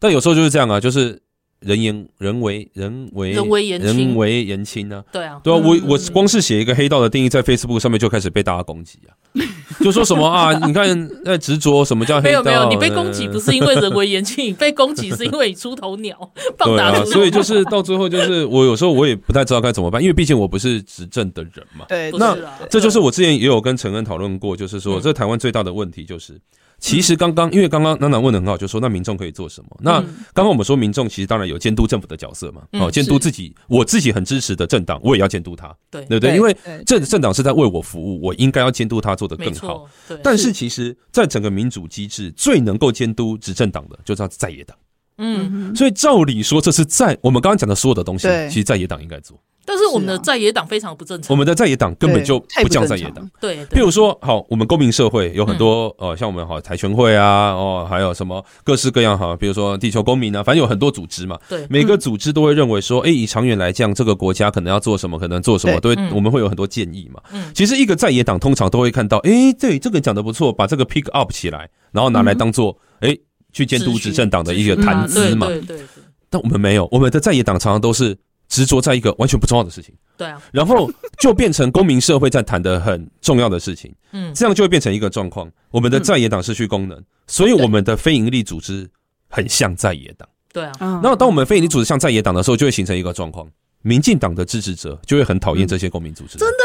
[0.00, 1.22] 但有时候就是这样啊，就是。
[1.62, 5.04] 人言人为人为人为言轻，人为言轻呢？
[5.12, 9.14] 对啊，对啊，我我光是写一个黑道的定义在 Facebook 上面就开始被大家攻击啊，
[9.80, 12.42] 就说什么啊，你看在执着什么叫黑道？
[12.42, 16.16] 没有没有，你被攻击不是因为人为言轻，你被攻击是因为你出头鸟，
[16.58, 17.12] 棒打出头鸟。
[17.12, 21.86] 所以就是到最后就是我有时候我也不太知道该怎么办，因为毕竟我不是执政的人嘛。
[21.88, 22.36] 对，那
[22.68, 26.38] 这就是我之前也有跟陈恩讨论过，就是说这台湾最大的问题就是。
[26.82, 29.68] 其实刚刚，因为刚刚娜娜问的很好，就说那民众可以做什么？
[29.80, 30.00] 那
[30.34, 36.34] 刚刚我们说民众其实当然有监督政府的角色嘛，哦，监督自己，我自己很支持的政党，我也要监督他，对对不对？
[36.34, 39.88] 因为政政党是在为我服务，我应该要监督他做得更好。
[40.24, 44.76] 但是其实，在整个民主机制，最能够监督执政党的，就是在野党。
[45.18, 49.38] 嗯，所以照理说，这是在我们刚刚讲的所有的东西，其实在野党应该做。
[49.64, 53.30] 但是我们的在野党非常不正常，我们的在野党根本就不叫在野党。
[53.40, 61.38] 对，譬如说，好，我们公民社会有很多呃，像我们好台全会啊，哦，还有什么各式各样哈，比如说地球公民啊，反正有很多组织嘛。
[61.48, 67.22] 对，每个组织都会认为说，哎，以长远来讲，这个国家可能要做什么，可能做什么，都会我们会有很多建议嘛。
[67.32, 73.16] 嗯，其实一个在野党通常都会看到，哎，对，这个讲的不错，把这个 pick up 起来，然后拿来当做哎
[73.52, 75.46] 去监督执政党的一个谈资嘛。
[75.46, 75.86] 对对对。
[76.28, 78.18] 但我们没有，我们的在野党常常都是。
[78.52, 85.50] 执着在一个完全不重要的事情，对啊，然后就变成公民社会在谈的很重要的事情，嗯，这样就会变成一个状况。
[85.70, 88.86] 我们的在野党失去功能，所以我们的非营利组织
[89.30, 91.00] 很像在野党，对啊。
[91.02, 93.48] 然后当我们非营利组织像在野党的时候，就会形成一个状况。
[93.84, 96.38] 民进党的支持者就会很讨厌这些公民组织。
[96.38, 96.64] 真的，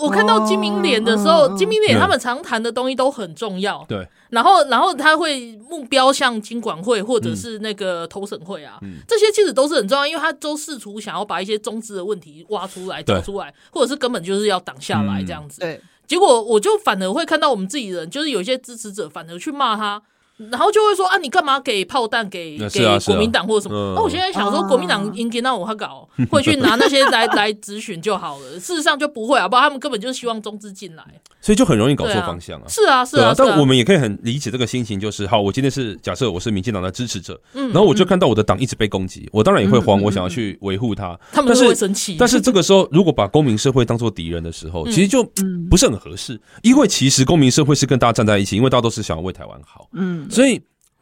[0.00, 3.84] 我看到金明脸的时候，金明脸他们常谈的东西都很重要。
[3.88, 15.60] 对，然后，然后他会目标像金管会或者是那个投审会啊，这些其实都是很重要，因为他都试图想要把一些中资的问题挖出来、找出来，或者是根本就是要挡下来这样子。
[15.60, 20.02] 对，结果我就反而会看到我们自己人，就是有一些支持者反而去骂他。
[20.50, 23.94] 然后就会说啊，你干嘛给炮弹给给国民党或者什么？
[23.96, 28.60] 那我现在想说，国民党应该让我他搞，会去拿那些 来来咨询就好了。
[28.60, 31.04] 事实上就不会啊，不然他们根本就是希望中资进来，
[31.40, 32.64] 所以就很容易搞错方向啊。
[32.68, 33.34] 是啊，是啊。
[33.36, 41.18] 但我们也可以很理解这个心情，就是好，我今天是假设我是民进党的支持者，然后我就看到我的党一直被攻击，我当然也会慌，我想要去维护他。
[41.32, 42.16] 他们就会生气。
[42.18, 45.24] 但是这个时候，如果把公民社会当做敌人的时候，其实就
[45.68, 49.88] 不是很合适，因为其实公民社会是跟大家站在一起，因为大家都是想要为台湾好。
[49.94, 50.60] 嗯，所以。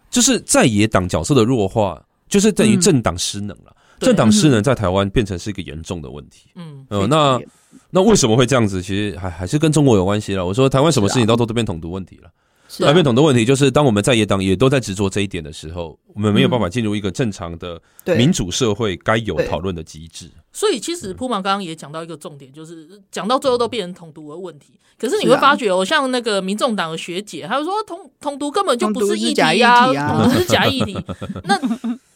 [0.09, 3.77] 就是在野党角色的弱化，就是等于政党失能了。
[3.99, 6.49] 政党失能在台湾变成是一个严重的问题。
[6.55, 7.39] 嗯，呃，那
[7.91, 8.81] 那为什么会这样子？
[8.81, 10.47] 其实还还是跟中国有关系了。
[10.47, 12.31] 我说台湾什么事情到都都变统独问题了。
[12.81, 17.81] 台湾变统的问题就是当我们在野党也都在执着这一点的时候，我们没有办法进入一个正常的
[18.17, 20.31] 民主社会该有讨论的机制。
[20.53, 24.79] 所以其实铺满刚刚也讲到一个重点，就是讲到最后都变成统独的问题。
[24.99, 30.97] 可是你会发觉哦，像那个民众党的学姐，她就说统统独根本就不是议题呀，统独是假议题。
[31.45, 31.61] 那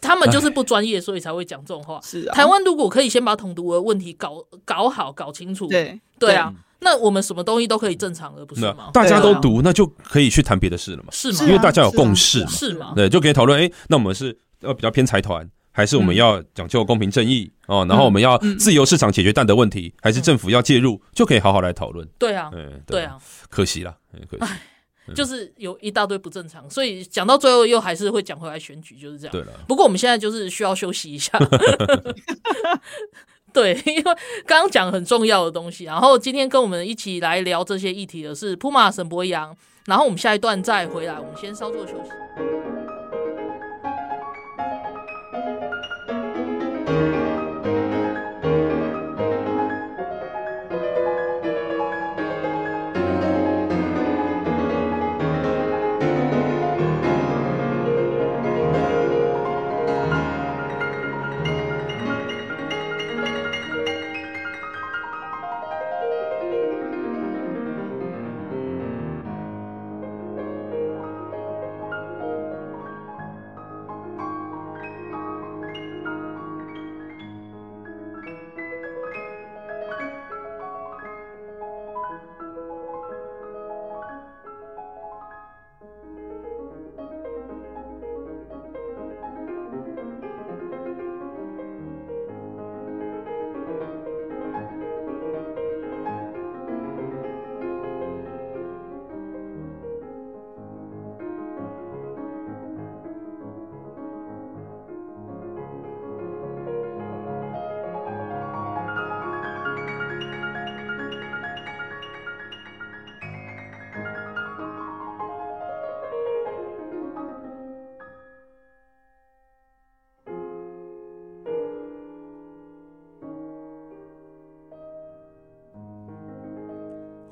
[0.01, 2.01] 他们就是不专业，所以才会讲这种话。
[2.03, 6.01] 是啊，台湾如果可以先把统独的问题搞搞好、搞清楚，对。
[6.19, 8.91] 对啊，那我们什么东西都可以正常，而不是吗？
[8.93, 11.09] 大家都读，那就可以去谈别的事了嘛？
[11.13, 11.39] 是吗？
[11.43, 12.51] 因为大家有共识嘛？
[12.51, 12.93] 是吗？
[12.97, 13.61] 对，就可以讨论。
[13.61, 15.49] 哎，那我们是要比较偏财团。
[15.73, 22.07] 还是我们要讲究公平正义哦，然后我们要自由市场解决蛋的问题，还是政府要介入，就可以好好来讨论。
[22.19, 22.51] 对啊，
[22.85, 23.17] 对啊，
[23.49, 23.97] 可惜了，
[24.29, 24.53] 可惜。
[25.15, 29.33] 就是有一大堆不正常，所以讲到最后又还是会讲回来选举，就是这样。
[29.33, 31.39] 对了，不过我们现在就是需要休息一下。
[33.53, 34.03] 对， 因为
[34.47, 42.11] 刚刚讲很重要的东西，然后今天跟我们一起来聊这些议题的是普玛沈博洋，然后我们下一段再回来，我们先稍作休息。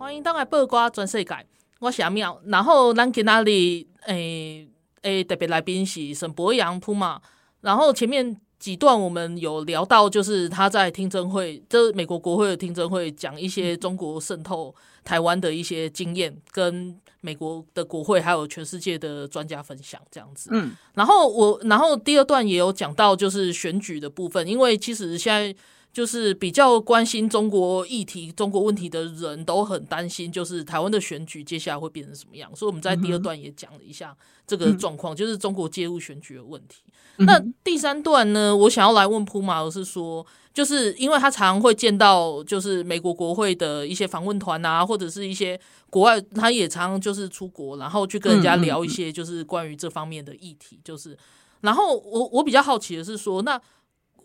[0.09, 1.37] 欢迎登来八卦全世界，
[1.81, 2.41] 我是阿妙。
[2.47, 4.67] 然后咱今仔日诶
[5.03, 7.21] 诶特别来宾是沈博洋铺嘛。
[7.61, 20.49] 然后前面几段我们有聊到，就是他在听证会，就是美国国会的听证会，讲一些中国渗透台湾的一些经验，跟美国的国会还有全世界的专家分享这样子。
[20.55, 25.55] 嗯，然后我然后第二段也有讲到，就是选举的部分，因为其实现在。
[25.93, 32.55] 就是比较关心中国议题、中国问题的人都很担心，就是台湾的选举接下来会变成什么样。
[32.55, 34.17] 所以我们在第二段也讲了一下
[34.47, 36.83] 这个状况，就是中国介入选举的问题。
[37.17, 40.25] 那第三段呢，我想要来问铺马，是说，
[40.55, 45.59] 就是因为他常常会见到，就是美国国会的一些访问团啊，或者是一些
[45.91, 50.79] 国外，他也常常就是出国，然后去跟人家聊一些就是关于这方面的议题。
[50.85, 51.19] 就是，
[51.63, 53.61] 然后我我比较好奇的是说，那。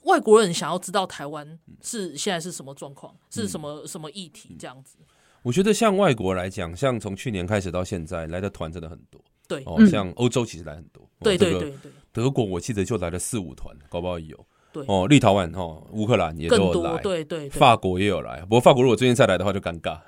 [0.04, 4.98] 外国人想要知道台湾是现在是什么状况，是什么什么议题这样子？
[5.42, 9.20] 我觉得像外国来讲，像从去年开始到现在来的团真的很多。
[9.46, 11.06] 对哦，像欧洲其实来很多。
[11.20, 11.92] 对对对对。
[12.14, 14.38] 德国我记得就来了四五团，搞不好有。
[14.72, 17.02] 对哦，立陶宛哦，乌克兰也都有来。
[17.02, 17.50] 对对。
[17.50, 20.00] 法国也有来，不过法国如果最近再来的话就尴尬。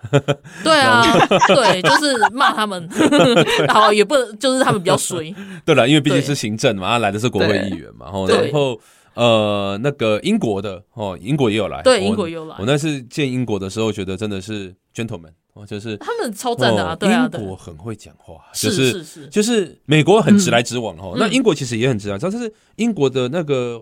[0.64, 1.04] 对啊，
[1.54, 2.90] 对，就是骂他们，
[3.68, 5.36] 然后也不能，就是他们比较衰。
[5.66, 8.80] 对了，因为毕竟是行政嘛，他来的是国会议员嘛，然后。
[9.16, 12.56] 呃，那个英国的哦，英国也有来，对，英国也有来。
[12.60, 23.82] 我那次见英国的时候，觉得真的是 gentleman 哦，就是他们超赞的啊，对啊，英国很会讲话，就是是是，就是美国很直来直往哦，那英国其实也很直来，主要是英国的那个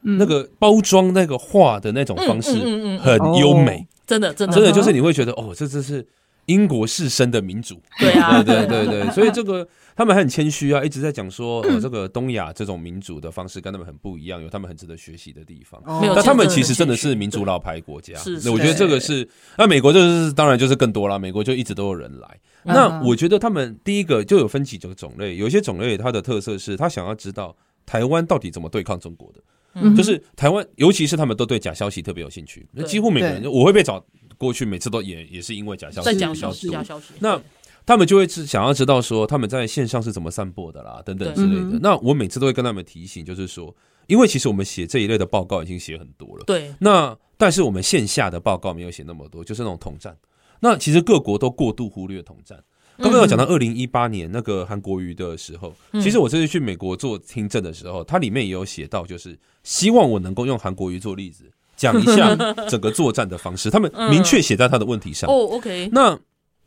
[0.00, 2.52] 那个包装那个话的那种方式
[2.98, 4.54] 很优美，真的真的。
[4.54, 6.06] 真的就是你会觉得哦，这这是
[6.48, 9.66] 英国式生的民主，对啊，对对对对，所以这个。
[9.98, 15.82] 他们还很谦虚啊，一直在讲说，呃，这个东亚这种民主的方式跟他们很不一样，有他们很值得学习的地方。
[15.84, 19.28] 那他们其实真的是民主老牌国家，是，我觉得这个是。
[19.56, 22.38] 那美国就是当然就是更多了，美国就一直都有人来。
[22.62, 32.64] 那我觉得他们第一个就有分几种种类，有一些种类它的特色是他想要知道台湾到底怎么对抗中国的，就是台湾，尤其是他们都对假消息特别有兴趣。
[32.70, 34.00] 那几乎每个人，我会被找
[34.38, 37.12] 过去，每次都也也是因为假消息，假消息，假消息。
[37.20, 37.38] 那
[37.84, 41.78] 他们就会是想要知道说他们在线上是怎么散播的啦，等等之类的。
[41.82, 43.74] 那我每次都会跟他们提醒，就是说，
[44.06, 46.74] 因为其实我们写这一类的报告已经写很多了，对。
[46.80, 50.16] 那但是我们线下的报告没有写那么多，就是那种统战。
[50.60, 52.62] 那其实各国都过度忽略统战。
[52.98, 55.72] 刚刚有讲到二零一八年那个韩国瑜的时候，
[56.02, 61.44] 其实我这次去美国做听证的时候，它里面也有写到，就是希望我能够用韩国瑜做例子，
[61.78, 62.36] 讲一下
[62.68, 63.70] 整个作战的方式。
[63.70, 65.30] 他们明确写在他的问题上。
[65.30, 65.88] 哦，OK。
[65.92, 66.18] 那。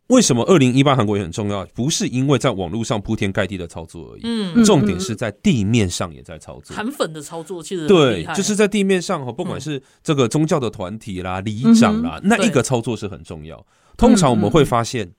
[0.08, 1.66] 为什么二零一八韩国也很重要？
[1.74, 6.76] 不是因为在网络上铺天盖地的操作而已，嗯，重点是在地面上也在操作。
[6.76, 13.66] 韩粉的操作其实对，就是在地面上哈，不管是这个宗教的团体啦、里长啦，那一个操作是很重要。
[13.96, 15.10] 通常我们会发现，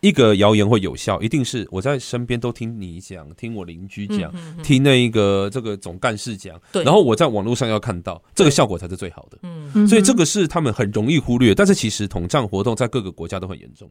[0.00, 4.32] 一个谣言会有效，一定是我在身边都听你讲，听我邻居讲，
[4.62, 9.38] 听那一个这个总干事讲，然后我在网络上要看到这个效果才是最好的。
[9.42, 13.90] 嗯，所以这个是他们很容易忽略，但是其实统战活动在各个国家都很严重。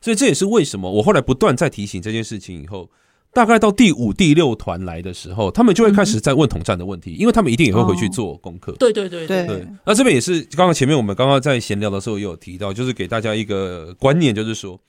[0.00, 2.90] 所以这也是为什么我后来不断在提醒这件事情以后，
[3.34, 8.72] 大概到第五、第六团来的时候，他们就会开始在问统战的问题，因为他们一定也会回去做功课。
[8.78, 9.68] 对对对对对。
[9.84, 14.80] 那这边也是刚刚前面我们刚刚在闲聊的时候也有提到，就是给大家一个观念，就是说。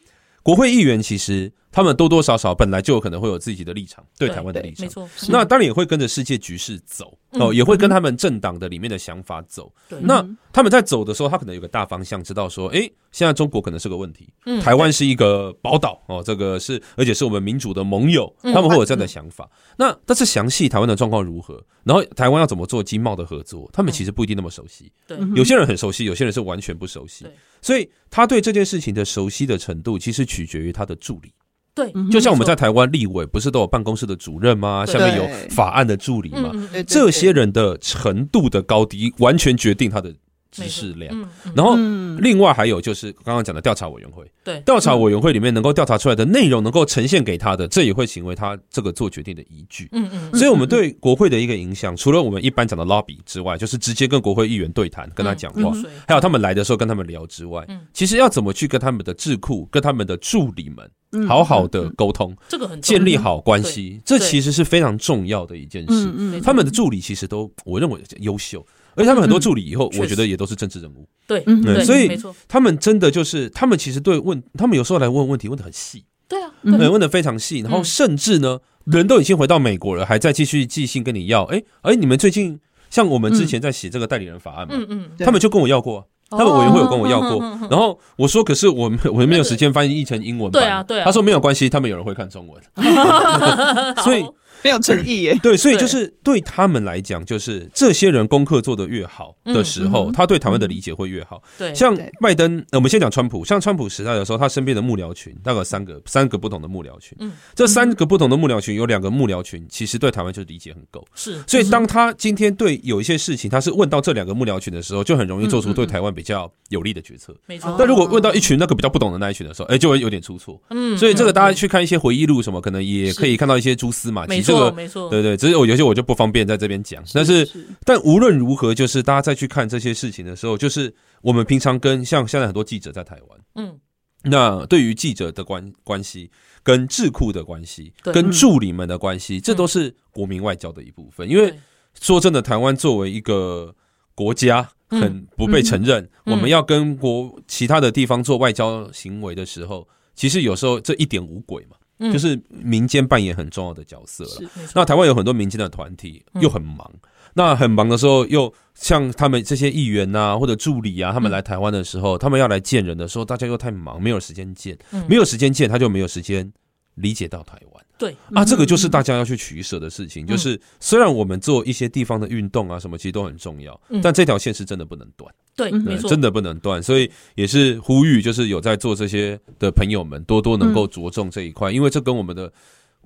[0.44, 5.10] 国会议员其实他们多多少少本来就有可能会有自己的立场，对台湾的立场，没错。
[5.28, 9.74] 那当然也会跟着世界局势走哦，也会跟他们政党的里面的想法走。
[10.02, 19.50] 那他们在走的时候，他可能有个大方向，知道说，哎，现在中国可能是个问题，台湾是一个宝岛哦，这个是而且是我们民主的盟友，他们会有这样的想法。
[19.76, 24.92] 那但是详细台湾的状况如何，然后台湾要怎么做经贸的合作，他们其实不一定那么熟悉。
[25.08, 27.26] 对，有些人很熟悉，有些人是完全不熟悉。
[27.64, 31.32] 所以他对这件事情的熟悉的程度，其实取决于他的助理。
[31.76, 34.86] 对，就像我们在台湾立委，不是都有办公室的主任吗？
[34.86, 36.52] 下面有法案的助理吗？
[36.86, 40.14] 这些人的程度的高低，完全决定他的。
[40.54, 41.12] 知识量，
[41.56, 41.76] 然后
[42.20, 49.90] 另外还有就是刚刚讲的调查委员会，对，调查委员会里面能够调查出来的内容，能够呈现给他的，这也会成为他这个做决定的依据。
[49.92, 55.74] 嗯嗯，所以我们对国会的一个影响，除了我们一般讲的 lobby 之外，就是直接跟国会议员对谈，跟他讲话，
[56.08, 66.42] 还有他们来的时候跟他们聊之外，其实要怎么去跟他们的智库、跟他们的助理们好好的沟通，这个很建立好关系，这其实是非常重要的一件事。
[66.42, 68.64] 他们的助理其实都我认为优秀。
[68.96, 71.08] 而且他们很多助理以后，我觉得也都是政治人物。
[71.26, 76.04] 对，对，所以他们真的就是，他们其实对问，他们有时候来问问题，问的很细。
[76.28, 77.60] 对啊，问的非常细。
[77.60, 81.44] 然后甚至呢，人都已经回到美国了，还在继续寄信跟你要。
[81.46, 86.08] 哎，哎，你们最近像我们之前在写这个代理人法案嘛，嗯嗯，他们就跟我要过。
[86.30, 87.40] 他们委员会有跟我要过，
[87.70, 90.64] 然后我说，可是我我没有时间翻译成英文版。
[90.64, 91.06] 对啊，对啊。
[91.06, 92.62] 他说没有关系，他们有人会看中文，
[94.04, 94.26] 所以。
[94.64, 101.42] 没有诚意耶，对， 所以就是对他们来讲，就是这些人功课做得越好的时候，他对台湾的理解会越好。
[101.58, 107.18] 对，像拜登，我们先讲川普，像川普时代的时候，他身边的幕僚群大概有三个，三个不同的幕僚群。
[107.20, 111.06] 嗯，这三个不同的幕僚群有两个幕僚群，其实对台湾就理解很够。
[111.14, 117.36] 是，所以当他今天对有一些事情，他是问到这两个幕僚群的时候，就很容易做出对台湾比较有利的决策。
[117.46, 117.76] 没错。
[117.78, 120.62] 但如果问到一群那个比较不懂的那一群的时候，哎，就会有点出错。
[120.70, 124.42] 嗯，所以这个大家去看一些回忆录什么，可能也可以看到一些蛛丝马迹。
[124.54, 125.36] 这个没错，对对。
[125.36, 127.48] 只是我有些我就不方便在这边讲，但是
[127.84, 133.80] 但无论如何，就是大家再去看这些事情的时候，就是我们平常跟像现在很多记者在台湾，嗯，
[134.24, 136.32] 那对于记者的关关系、
[136.64, 141.28] 跟智库的关系、跟助理们的关系，这都是国民外交的一部分。
[141.30, 141.54] 因为
[142.00, 143.76] 说真的，台湾作为一个
[144.16, 151.78] 国家，很不被承认，我们要跟国其他的地方做外交行为的时候，其实有时候这一点无鬼嘛。
[152.00, 154.50] 就是民间扮演很重要的角色了。
[154.76, 156.92] 那台湾有很多民间的团体，又很忙。
[157.36, 164.78] 那很忙的时候，又像他们这些议员啊，或者助理啊，他们来台湾的时候，他们要来见人的时候，大家又太忙，没有时间见。
[165.08, 166.54] 没有时间见，他就没有时间
[166.94, 167.83] 理解到台湾。
[167.98, 170.26] 对啊，这个就是大家要去取舍的事情。
[170.26, 175.34] 就是虽然我们做一些地方的运动啊，什么其实都很重要，但这条线是真的不能断。
[175.56, 176.82] 对，没错，真的不能断。
[176.82, 182.52] 所以也是呼吁，就是有在做这些的朋友们，多多能够着重这一块，因为这跟我们的。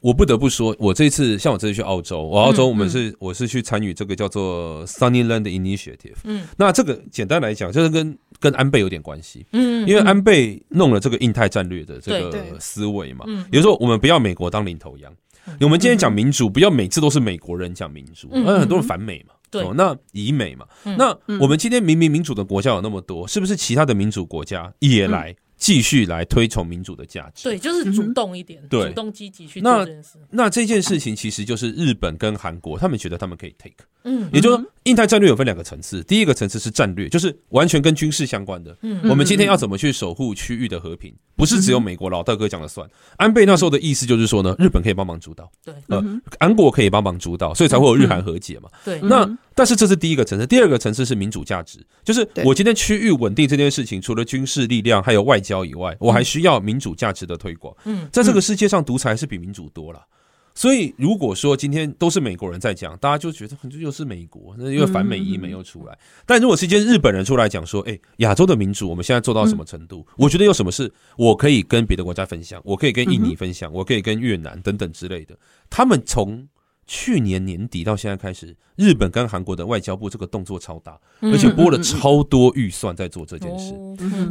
[0.02, 6.16] 我不得不说，我这次像我这次去澳洲，我澳洲我们是我是去参与这个叫做 Sunnyland Initiative。
[6.24, 9.46] 嗯，那这个简单来讲，就是跟跟安倍有点关系。
[9.54, 13.26] 嗯，因为安倍弄了这个印太战略的这个思维嘛。
[13.28, 15.12] 嗯，比如说我们不要美国当领头羊，
[15.62, 19.34] 我们今天讲民主，不要每次都是美国人讲民主，因为很多人反美嘛。
[19.50, 20.66] 对，那以美嘛。
[20.98, 25.36] 那我们今天明明民主的国家有那么多，是不是其他的民主国家也来？
[25.58, 30.18] 继续来推崇民主的价值，对，就是主动一点，对，主动积极去做这件事。
[30.30, 33.74] 那那这件事情其实就是日本跟韩国，他们觉得他们可以 take，
[34.08, 42.90] 嗯，也就是说，印太战略有分两个层次，第一个层次是战略，就是完全跟军事相关的，嗯，我们今天要怎么去守护区域的和平，不是只有美国老大哥讲了算。
[43.18, 46.04] 安倍那时候的意思就是说呢，日本可以帮忙主导，对，呃，
[46.40, 49.38] 韩国可以帮忙主导，所以才会有日韩和解嘛，对，那。
[49.58, 57.76] 但是这是第一个层次，第二个层次是民主价值，就是我今天区域稳定这件事情，除了军事力量还有外交以外，我还需要民主价值的推广。
[57.86, 60.00] 嗯，在这个世界上，独裁是比民主多了。
[60.58, 65.96] 所以如果说今天都是美国人在讲，大家就觉得很多又是美国，那因为反美移美又出来。
[66.26, 70.04] 但如果是一些日本人出来讲说，哎，亚洲的民主我们现在做到什么程度？
[70.18, 75.38] 我觉得有什么事我可以跟别的国家分享，我可以跟印尼分享，我可以跟越南等等之类的。
[75.70, 76.48] 他们从
[76.88, 83.74] 去年年底到现在开始，日本跟韩国的外交部这个动作超大，而且拨了超多预算在做这件事。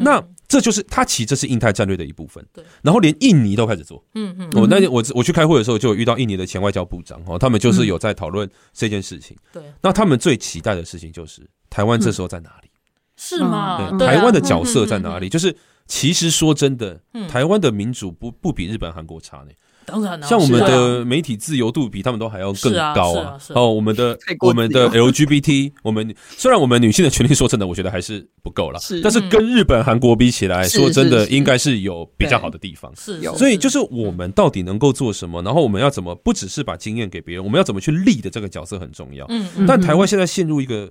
[0.00, 2.44] 那这就是他其实这是印太战略的一部分。
[2.52, 4.02] 对，然后连印尼都开始做。
[4.14, 9.36] 嗯嗯，我那天我我去开会的时候，就有遇到印尼的前外交部长哦，他们就是有在讨论这件事情。
[9.52, 12.70] 对，那他们最期待的事情就是台湾这时候在哪里？
[13.18, 13.90] 是吗？
[13.98, 15.28] 台湾的角色在哪里？
[15.28, 15.54] 就是
[15.86, 19.50] 其实说真的，台湾的民主不不比日本、韩国差呢。
[19.86, 23.38] 当然，像我们的媒体自由度比他们都还要更高啊！
[23.50, 28.80] 哦，我们的我们的 LGBT，我们虽然我们女性的权利说真的，我觉得还是不够了。
[29.02, 32.92] 但是跟日本、韩国比起来，说真的，应该是有比较好的地方。
[32.96, 35.40] 是，所以就是我们到底能够做什么？
[35.42, 36.14] 然后我们要怎么？
[36.16, 39.24] 不只是把经验给别人，我们要怎么去立的这个角色很重要。
[39.28, 40.90] 嗯，但台湾现在陷入一个，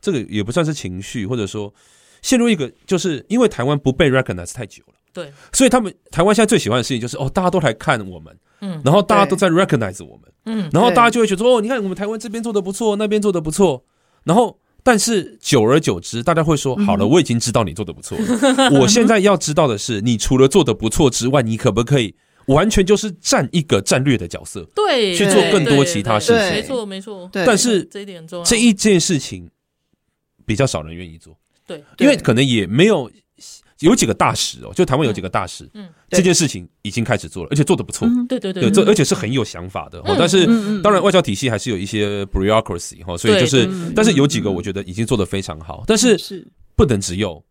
[0.00, 1.74] 这个也不算是情绪，或者说
[2.22, 4.94] 陷入一个，就是因为台湾不被 recognize 太久了。
[5.16, 13.82] 对，所以他们台湾现在最喜欢的事情就是哦，大家都来看我们，嗯，然后大家都在 recognize 我们，嗯，然后大家就会觉得哦，你看我们台湾这边做的不错，那边做的不错，
[14.24, 22.14] 然后但是久而久之，大家会说好了，我已经知道你做的不错了， 我现在要知道的是，你除了做的不错之外，你可不可以
[22.48, 29.50] 完全就是占一个战略的角色，对，去做更多其他事情，没错没错，但是这一点重要，这一件事情
[30.44, 31.34] 比较少人愿意做，
[31.66, 33.10] 对，因为可能也没有。
[33.80, 40.16] 有几个大使哦，就台湾有几个大使，嗯，这件事情已经开始做了，而且做的不错，对对对，这而且是很有想法的哦。
[40.18, 40.46] 但是
[40.82, 47.42] 当然，外交体系还是有一些 bureaucracy 哈，所以就是，但是有几个我觉得已经做的非常好，但是不能只有。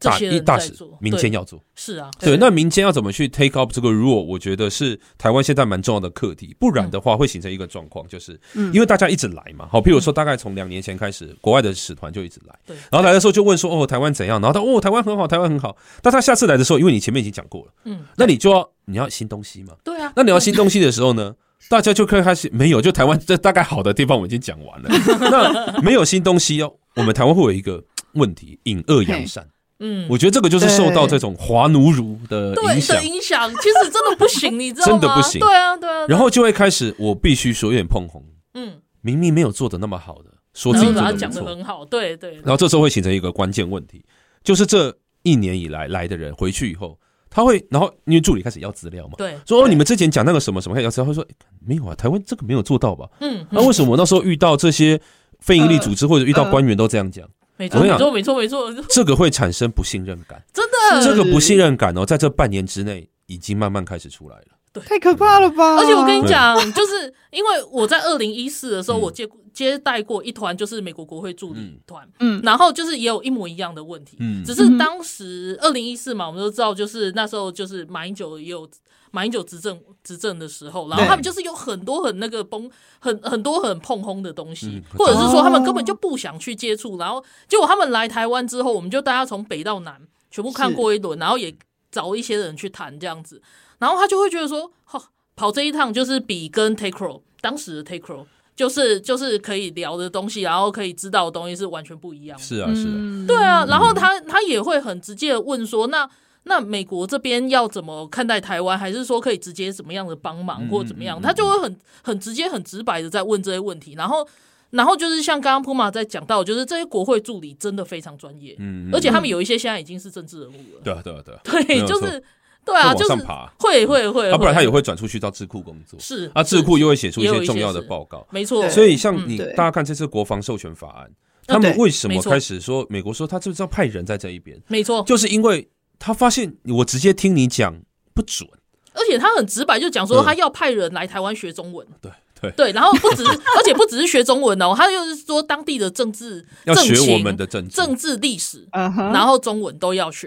[0.00, 4.22] 大一大使，民间要做是啊，对，那民间要怎么去 take up 这个 role？
[4.22, 8.40] 我觉得是台湾现在蛮重要的课题，不然的话会形成一个状况，就是
[8.72, 14.40] 因为大家一直来嘛，好，譬如说大概从两年前开始，国外的使团就一直来，对，然后来的时候就问说，哦，台湾怎样？
[14.40, 15.76] 然后他哦，台湾很好，台湾很好。
[16.02, 21.34] 但他下次来的时候，因为你前面已经讲过了，嗯，那你就要你要新东西嘛，对啊，那你要新东西的时候呢，
[21.68, 24.88] 大家就可以开始没有，就台湾这大概好的地方我已经讲完了，
[25.30, 27.84] 那没有新东西哦，我们台湾会有一个。
[28.14, 29.46] 问题，隐恶扬善。
[29.80, 34.92] 嗯，我觉得这个就是受到这种华奴儒的影响，影响，其实真的不行，你知道吗？
[34.92, 35.40] 真的不行。
[35.40, 36.06] 对啊，对啊。
[36.06, 38.22] 然后就会开始，我必须说有点碰红。
[38.54, 42.34] 嗯，明明没有做的那么好的，说自己做的讲的很好，对对。
[42.36, 44.04] 然后这时候会形成一个关键问题，
[44.44, 46.98] 就是这一年以来来的人回去以后，
[47.30, 51.26] 他会，然后因为助理开始要资料嘛，对，说哦，你们之前讲那个什么什么要资料，他说
[51.64, 53.08] 没有啊，台湾这个没有做到吧？
[53.20, 55.00] 嗯，那为什么那时候遇到这些
[55.38, 57.26] 非营利组织或者遇到官员都这样讲？
[57.60, 58.84] 没错，没错，没错，没错。
[58.88, 61.04] 这个会产生不信任感，真的。
[61.04, 64.44] 这个不信任感哦，在这半年之内已经慢慢开始出来了。
[64.72, 65.76] 对，太可怕了吧！
[65.76, 78.68] 而且我跟你讲，就是因为我在二零一四的时候，我接接待过一团，就是美国国会助理团，嗯，然后就是也有一模一样的问题，嗯，只是当时二零一四嘛，我们都知道，就是那时候就是马英九也有。
[79.12, 90.00] 马英九执政执政的时候，然后他们就是有很多很那个崩，很很多很碰轰的东西，或者是说他们根本就不想去接触，然后结果他们来台湾之后，我们就大家从北到南
[90.30, 91.52] 全部看过一轮，然后也
[91.90, 93.42] 找一些人去谈这样子，
[93.78, 95.02] 然后他就会觉得说，哈，
[95.34, 102.38] 跑这一趟就是比跟 TACRO 当时的 TACRO 就是就是可以聊的东西，然后可以知道的东西是完全不一样。
[102.38, 106.08] 是啊，是啊，对啊，然后他他也会很直接的问说，那。
[106.44, 108.78] 那美国这边要怎么看待台湾？
[108.78, 111.20] 还是说可以直接怎么样的帮忙，或怎么样？
[111.20, 113.94] 他就会很很直接、很直白的在问这些问题。
[113.94, 114.26] 然后，
[114.70, 120.80] 然后就是像刚刚 Puma 在讲到，就是这些国会助理真的非常专业，嗯，而且他们有一些现在已经是政治人物了。
[120.82, 122.22] 对啊，对啊，对啊， 对，就是
[122.64, 123.14] 对啊，就是
[123.58, 126.00] 会会会，啊，不然他也会转出去到智库工作。
[126.00, 128.26] 是啊，智库又会写出一些重要的报告。
[128.30, 131.10] 没错，所以像你大家看这次国防授权法案，
[131.46, 134.58] 他们为什么开始说美国说他知不知道派人在这一边？
[134.68, 135.68] 没错，就是因为。
[136.00, 137.72] 他发现我直接听你讲
[138.12, 138.48] 不准，
[138.94, 141.86] 而且他很直白，就讲说他要派人来台湾学中文。
[142.00, 150.26] 对对对，然后不只是， 而且不只是学中文哦，他又是说当地的政治要学我们的政治政治历史，然后中文都要学。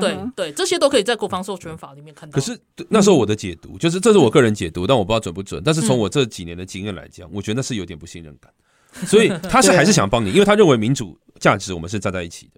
[0.00, 2.34] 对对，这些都可以在国防授权法里面看到。
[2.36, 2.56] 可是
[2.88, 5.60] 那时候我的解读就是，这是我个人解读，但我不知道准不准。
[5.64, 8.52] 但是从我这几年的经验来讲，我觉得那是有点不信任感。
[9.04, 12.48] 所以他是还是想帮你，因为他认为民主价值我们是站在一起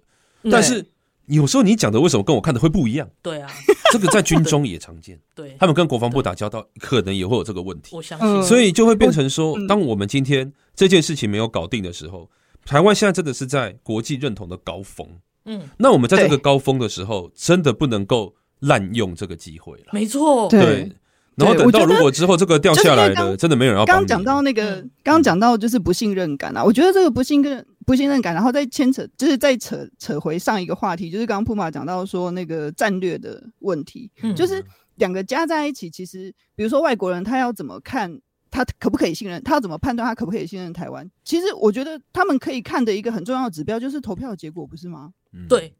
[0.43, 0.85] 的，但是。
[1.31, 3.07] 有时候你讲的为什么跟我看的会不一样？
[3.21, 3.49] 对啊，
[3.91, 5.17] 这个在军中也常见。
[5.33, 7.95] 对，他们跟国防部打交道，可能也会有这个问题。
[7.95, 12.29] 我相信，所以就会变成说，当我们今天这件事情没有搞定的时候，
[12.65, 15.07] 台湾现在真的是在国际认同的高峰。
[15.45, 19.85] 嗯，那我们在这个高峰的时候，真的不能够滥用这个机会了。
[19.93, 20.91] 没错，对。
[21.35, 23.99] 然后等到如果之后这个掉下来的，真的没有人要帮你。
[23.99, 27.65] 刚讲到那个，刚刚讲到就是不信任感啊，我觉得这个不信任。
[27.85, 34.63] 不信任感，然后再牵扯，就是再扯扯回上一个话题，就是刚刚 Puma 讲到说那个战略的问题，嗯、就是
[34.95, 38.19] 两个加在一起，其实比如说外国人他要怎么看，
[38.49, 41.09] 他可不可以信任，他要怎么判断他可不可以信任台湾？
[41.23, 45.11] 其实我觉得他们可以看的一个很重要的指标就是投票结果，不是吗？
[45.33, 45.73] 嗯、对。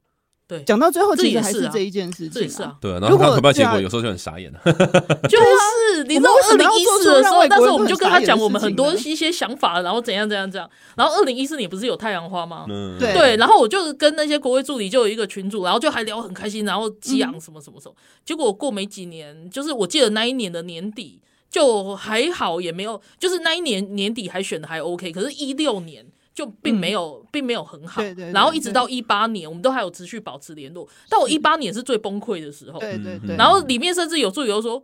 [0.51, 2.49] 对，讲到最后，其实还是这一件事情。
[2.49, 2.99] 是啊，对啊。
[2.99, 4.59] 然后他投票结果有时候就很傻眼了。
[5.29, 10.69] 就是你知道，二零一四的时候，但是我们就跟他讲我们很多一些想法，然后怎样怎样怎样。
[10.97, 12.65] 然后二零一四年不是有太阳花吗？
[12.99, 13.37] 对对。
[13.37, 17.95] 然后我就跟那些国会助理就有一个群组，然后就还聊很开心，然后激昂什么什么什么。
[18.25, 26.05] 结果过没几年，就是我记得那一年的年底就还好，也没有，就是那一年年底还选的还 OK，可是一六年。
[26.33, 28.01] 就并没有，并没有很好。
[28.01, 28.31] 对对。
[28.31, 30.87] 然后一直到一八年，我们都还有持续保持联络。
[31.09, 32.79] 但我一八年是最崩溃的时候。
[32.79, 33.35] 对对对。
[33.35, 34.81] 然后里面甚至有助理又说：“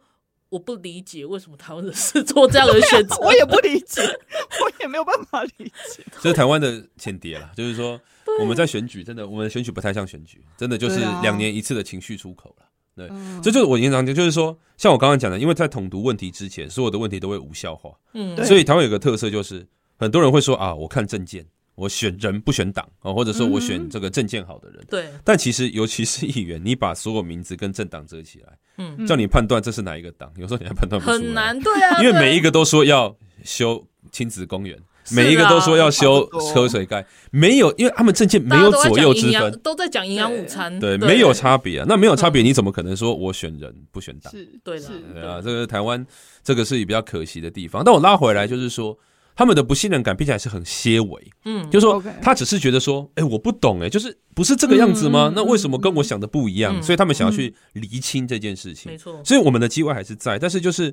[0.49, 3.15] 我不理解为什么台湾人是做这样的选择。
[3.23, 4.01] ”我也不理解，
[4.61, 6.03] 我也没有办法理解。
[6.21, 7.99] 这是台湾的前提了，就是说
[8.39, 12.65] 我们在选举，真的，我们的选举不太像选举，真的就是两年一次的情绪出口了。
[12.95, 13.09] 对，
[13.41, 17.91] 这就是我经常讲，就是说，像我刚刚讲的，因为在统独问题之前，所有的问题都会无效化。
[18.13, 18.43] 嗯。
[18.45, 19.65] 所以台湾有个特色就是。
[19.97, 21.45] 很多人会说啊，我看证件，
[21.75, 24.85] 我选人不选党啊，或者说我选这个证件好的人。
[24.89, 25.07] 对。
[25.23, 31.17] 但其实，尤其是议员，你把所有名字跟政党遮起来，嗯，叫你判断这是哪一个党，有时候你还判断不出来。
[31.17, 32.01] 很难，对啊。
[32.01, 34.77] 因为每一个都说要修亲子公园，
[35.11, 40.79] 每一个都说要修车水盖，没有，因为他们政见没有左右之分，都在讲营养午餐。
[40.79, 41.85] 对，没有差别啊。
[41.87, 44.31] 那没有差别，你怎么可能说我选人不选党？
[44.31, 44.89] 是对的。
[45.13, 46.05] 对啊，这个台湾
[46.43, 47.83] 这个是比较可惜的地方。
[47.83, 48.97] 但我拉回来就是说。
[49.37, 55.31] 他们的不信任感，并且还是很些微，嗯，就是说他只是觉得说，哎，我不懂，哎，就是不是这个样子吗？
[55.35, 56.81] 那为什么跟我想的不一样？
[56.81, 59.21] 所以他们想要去厘清这件事情，没错。
[59.23, 60.91] 所以我们的机会还是在，但是就是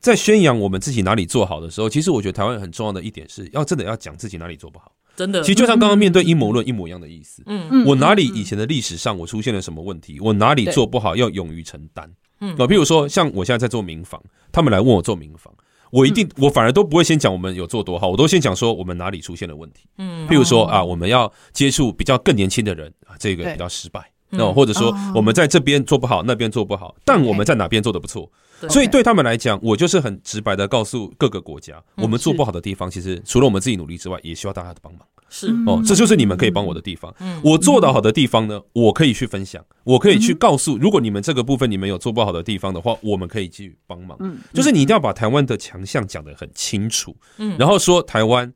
[0.00, 5.42] 在宣扬我们自己哪里做好的时候，其实我觉得台湾很重要的一点是要真的要讲自己哪里做不好，真的。
[5.42, 14.18] 其实就像刚刚面对阴谋论一模一样的意思，嗯嗯，我哪里以前的历史上我出现了什么问题，我哪里做不好，要勇于承担，嗯，啊，比如说像我现在在做民房，
[14.50, 15.52] 他们来问我做民防。
[15.92, 19.84] 我一定我反而都不会先讲我们有做多好，我都先讲说我们哪里出现了问题。
[19.98, 24.10] 嗯，譬如说啊，我们要接触比较更年轻的人啊，这个比较失败。
[24.30, 28.30] 那或者说我们在这边做不好，那边做不好，但我们在哪边做的不错。
[28.70, 29.02] 所以对。
[29.02, 35.02] 他们来讲，我就是很直白的告诉各个国家，我们做不好的地方，其实除了我们自己努力之外，也需要大家的帮忙。
[35.32, 37.12] 是哦，这就是你们可以帮我的地方。
[37.20, 44.16] 嗯我做得好的地方呢，我可以去分享，我可以去告诉，如果你们这个部分你们有做不好的地方的话，我们可以去帮忙。
[44.20, 47.16] 嗯就是你一定要把台湾的强项讲得很清楚。
[47.38, 48.52] 嗯然后说台湾，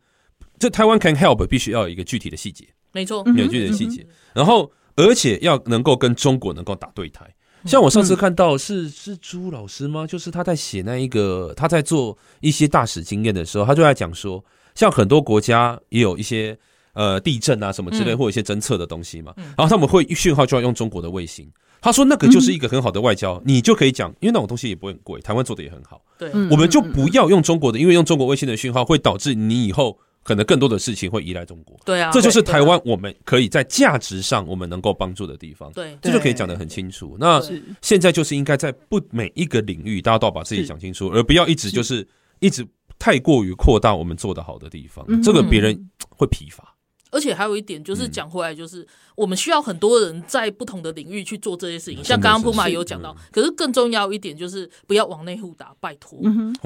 [0.58, 2.66] 这台湾 can help，必须要有一个具体的细节。
[2.92, 4.06] 没错，有具体的细节。
[4.34, 7.24] 然后而且要能够跟中国能够打对台。
[7.64, 10.06] 像我上次看到是是朱老师吗？
[10.06, 14.44] 就是他在写那一个他在做一些大使经验的时候，他就在讲说，
[14.76, 16.56] 像很多国家也有一些
[16.92, 21.50] 呃地震啊什么之类，或者一些侦测的东西嘛，然后他们会讯号就要用中国的卫星。
[21.80, 26.00] 他说那个就是一个很好的外交，你就可以讲，因为那种东西也不会很贵，台湾做的也很好。
[26.16, 29.98] 对，我们就不要用中国的，因为用中国卫星的讯号会导致你以后。
[30.26, 37.16] 可能更多的事情会依赖中国，对啊，这就是台湾我们可以在价值上我们能够帮助的地方，对，这就可以讲得很清楚。
[37.16, 37.40] 那
[37.80, 42.04] 现在就是应该在不每一个领域，大家都要把自己讲清楚，而不要一直就是。
[42.40, 42.62] 一直
[42.98, 46.74] 太过于扩大我们做的好的地方，这个别人会疲乏。
[47.12, 52.04] 而且还有一点就是讲回来，就是我们需要很多人在不同的领域去做这些事情。
[52.04, 56.18] 像刚刚普马有讲到，可是更重要一点就是不要往内互打，拜托。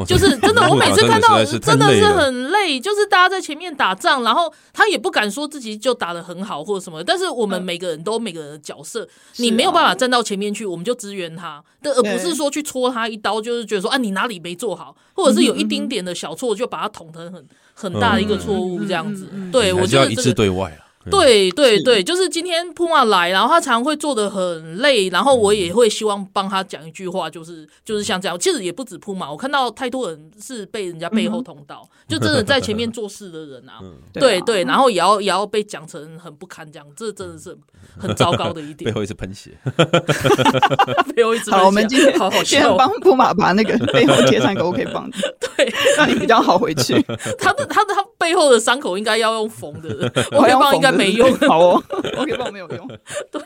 [0.07, 7.05] 就是真的，我每次看到真的是很累，就是大家在前面打仗，然后他也不敢说自己就打的很好或者什么。
[7.05, 9.07] 但是我们每个人都每个人的角色，
[9.37, 17.47] 你没有办法站到前面去，我们就支援他，而不是说去戳他一刀，就是觉得说啊你哪里没做好，或者是有一丁点的小错就把它捅成很。
[17.73, 20.90] 很大的一个错误，这样子，对我觉得一致对外啊。
[21.11, 28.39] 对对对，就是今天铺马来，然后他常会做的很累，然后我也会希望帮他讲一句话，就是就是像这样。
[28.39, 33.81] 其实也不止铺马，我看到太多人是被人家背后捅刀， 就真的在前面做事的人啊，
[34.13, 37.57] 对对，然后也要也要被讲成很不堪这样，这真的是
[37.99, 38.91] 很 糟糕的一点。
[38.91, 39.51] 背后一直喷血，
[41.17, 41.51] 背后一直。
[41.51, 46.95] 好，我们今天好好先帮铺马把那个背后贴上一个 OK 棒，对，让你比较好回去。
[47.39, 49.89] 他的他的他背后的伤口应该要用缝的
[50.33, 51.00] ，OK 棒应该。
[51.01, 51.83] 没用， 好哦
[52.17, 52.89] ，OK 棒没有用。
[53.33, 53.41] 对，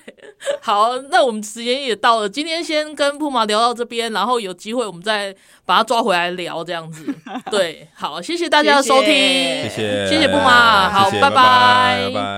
[0.60, 5.34] 好，那我们时间也到了，今天先跟布马聊到这边，然后有机会我们再
[5.64, 7.06] 把他抓回来聊，这样子。
[7.50, 12.34] 对，好，谢谢大家的收听，谢谢，谢谢布马，好，拜拜，拜拜。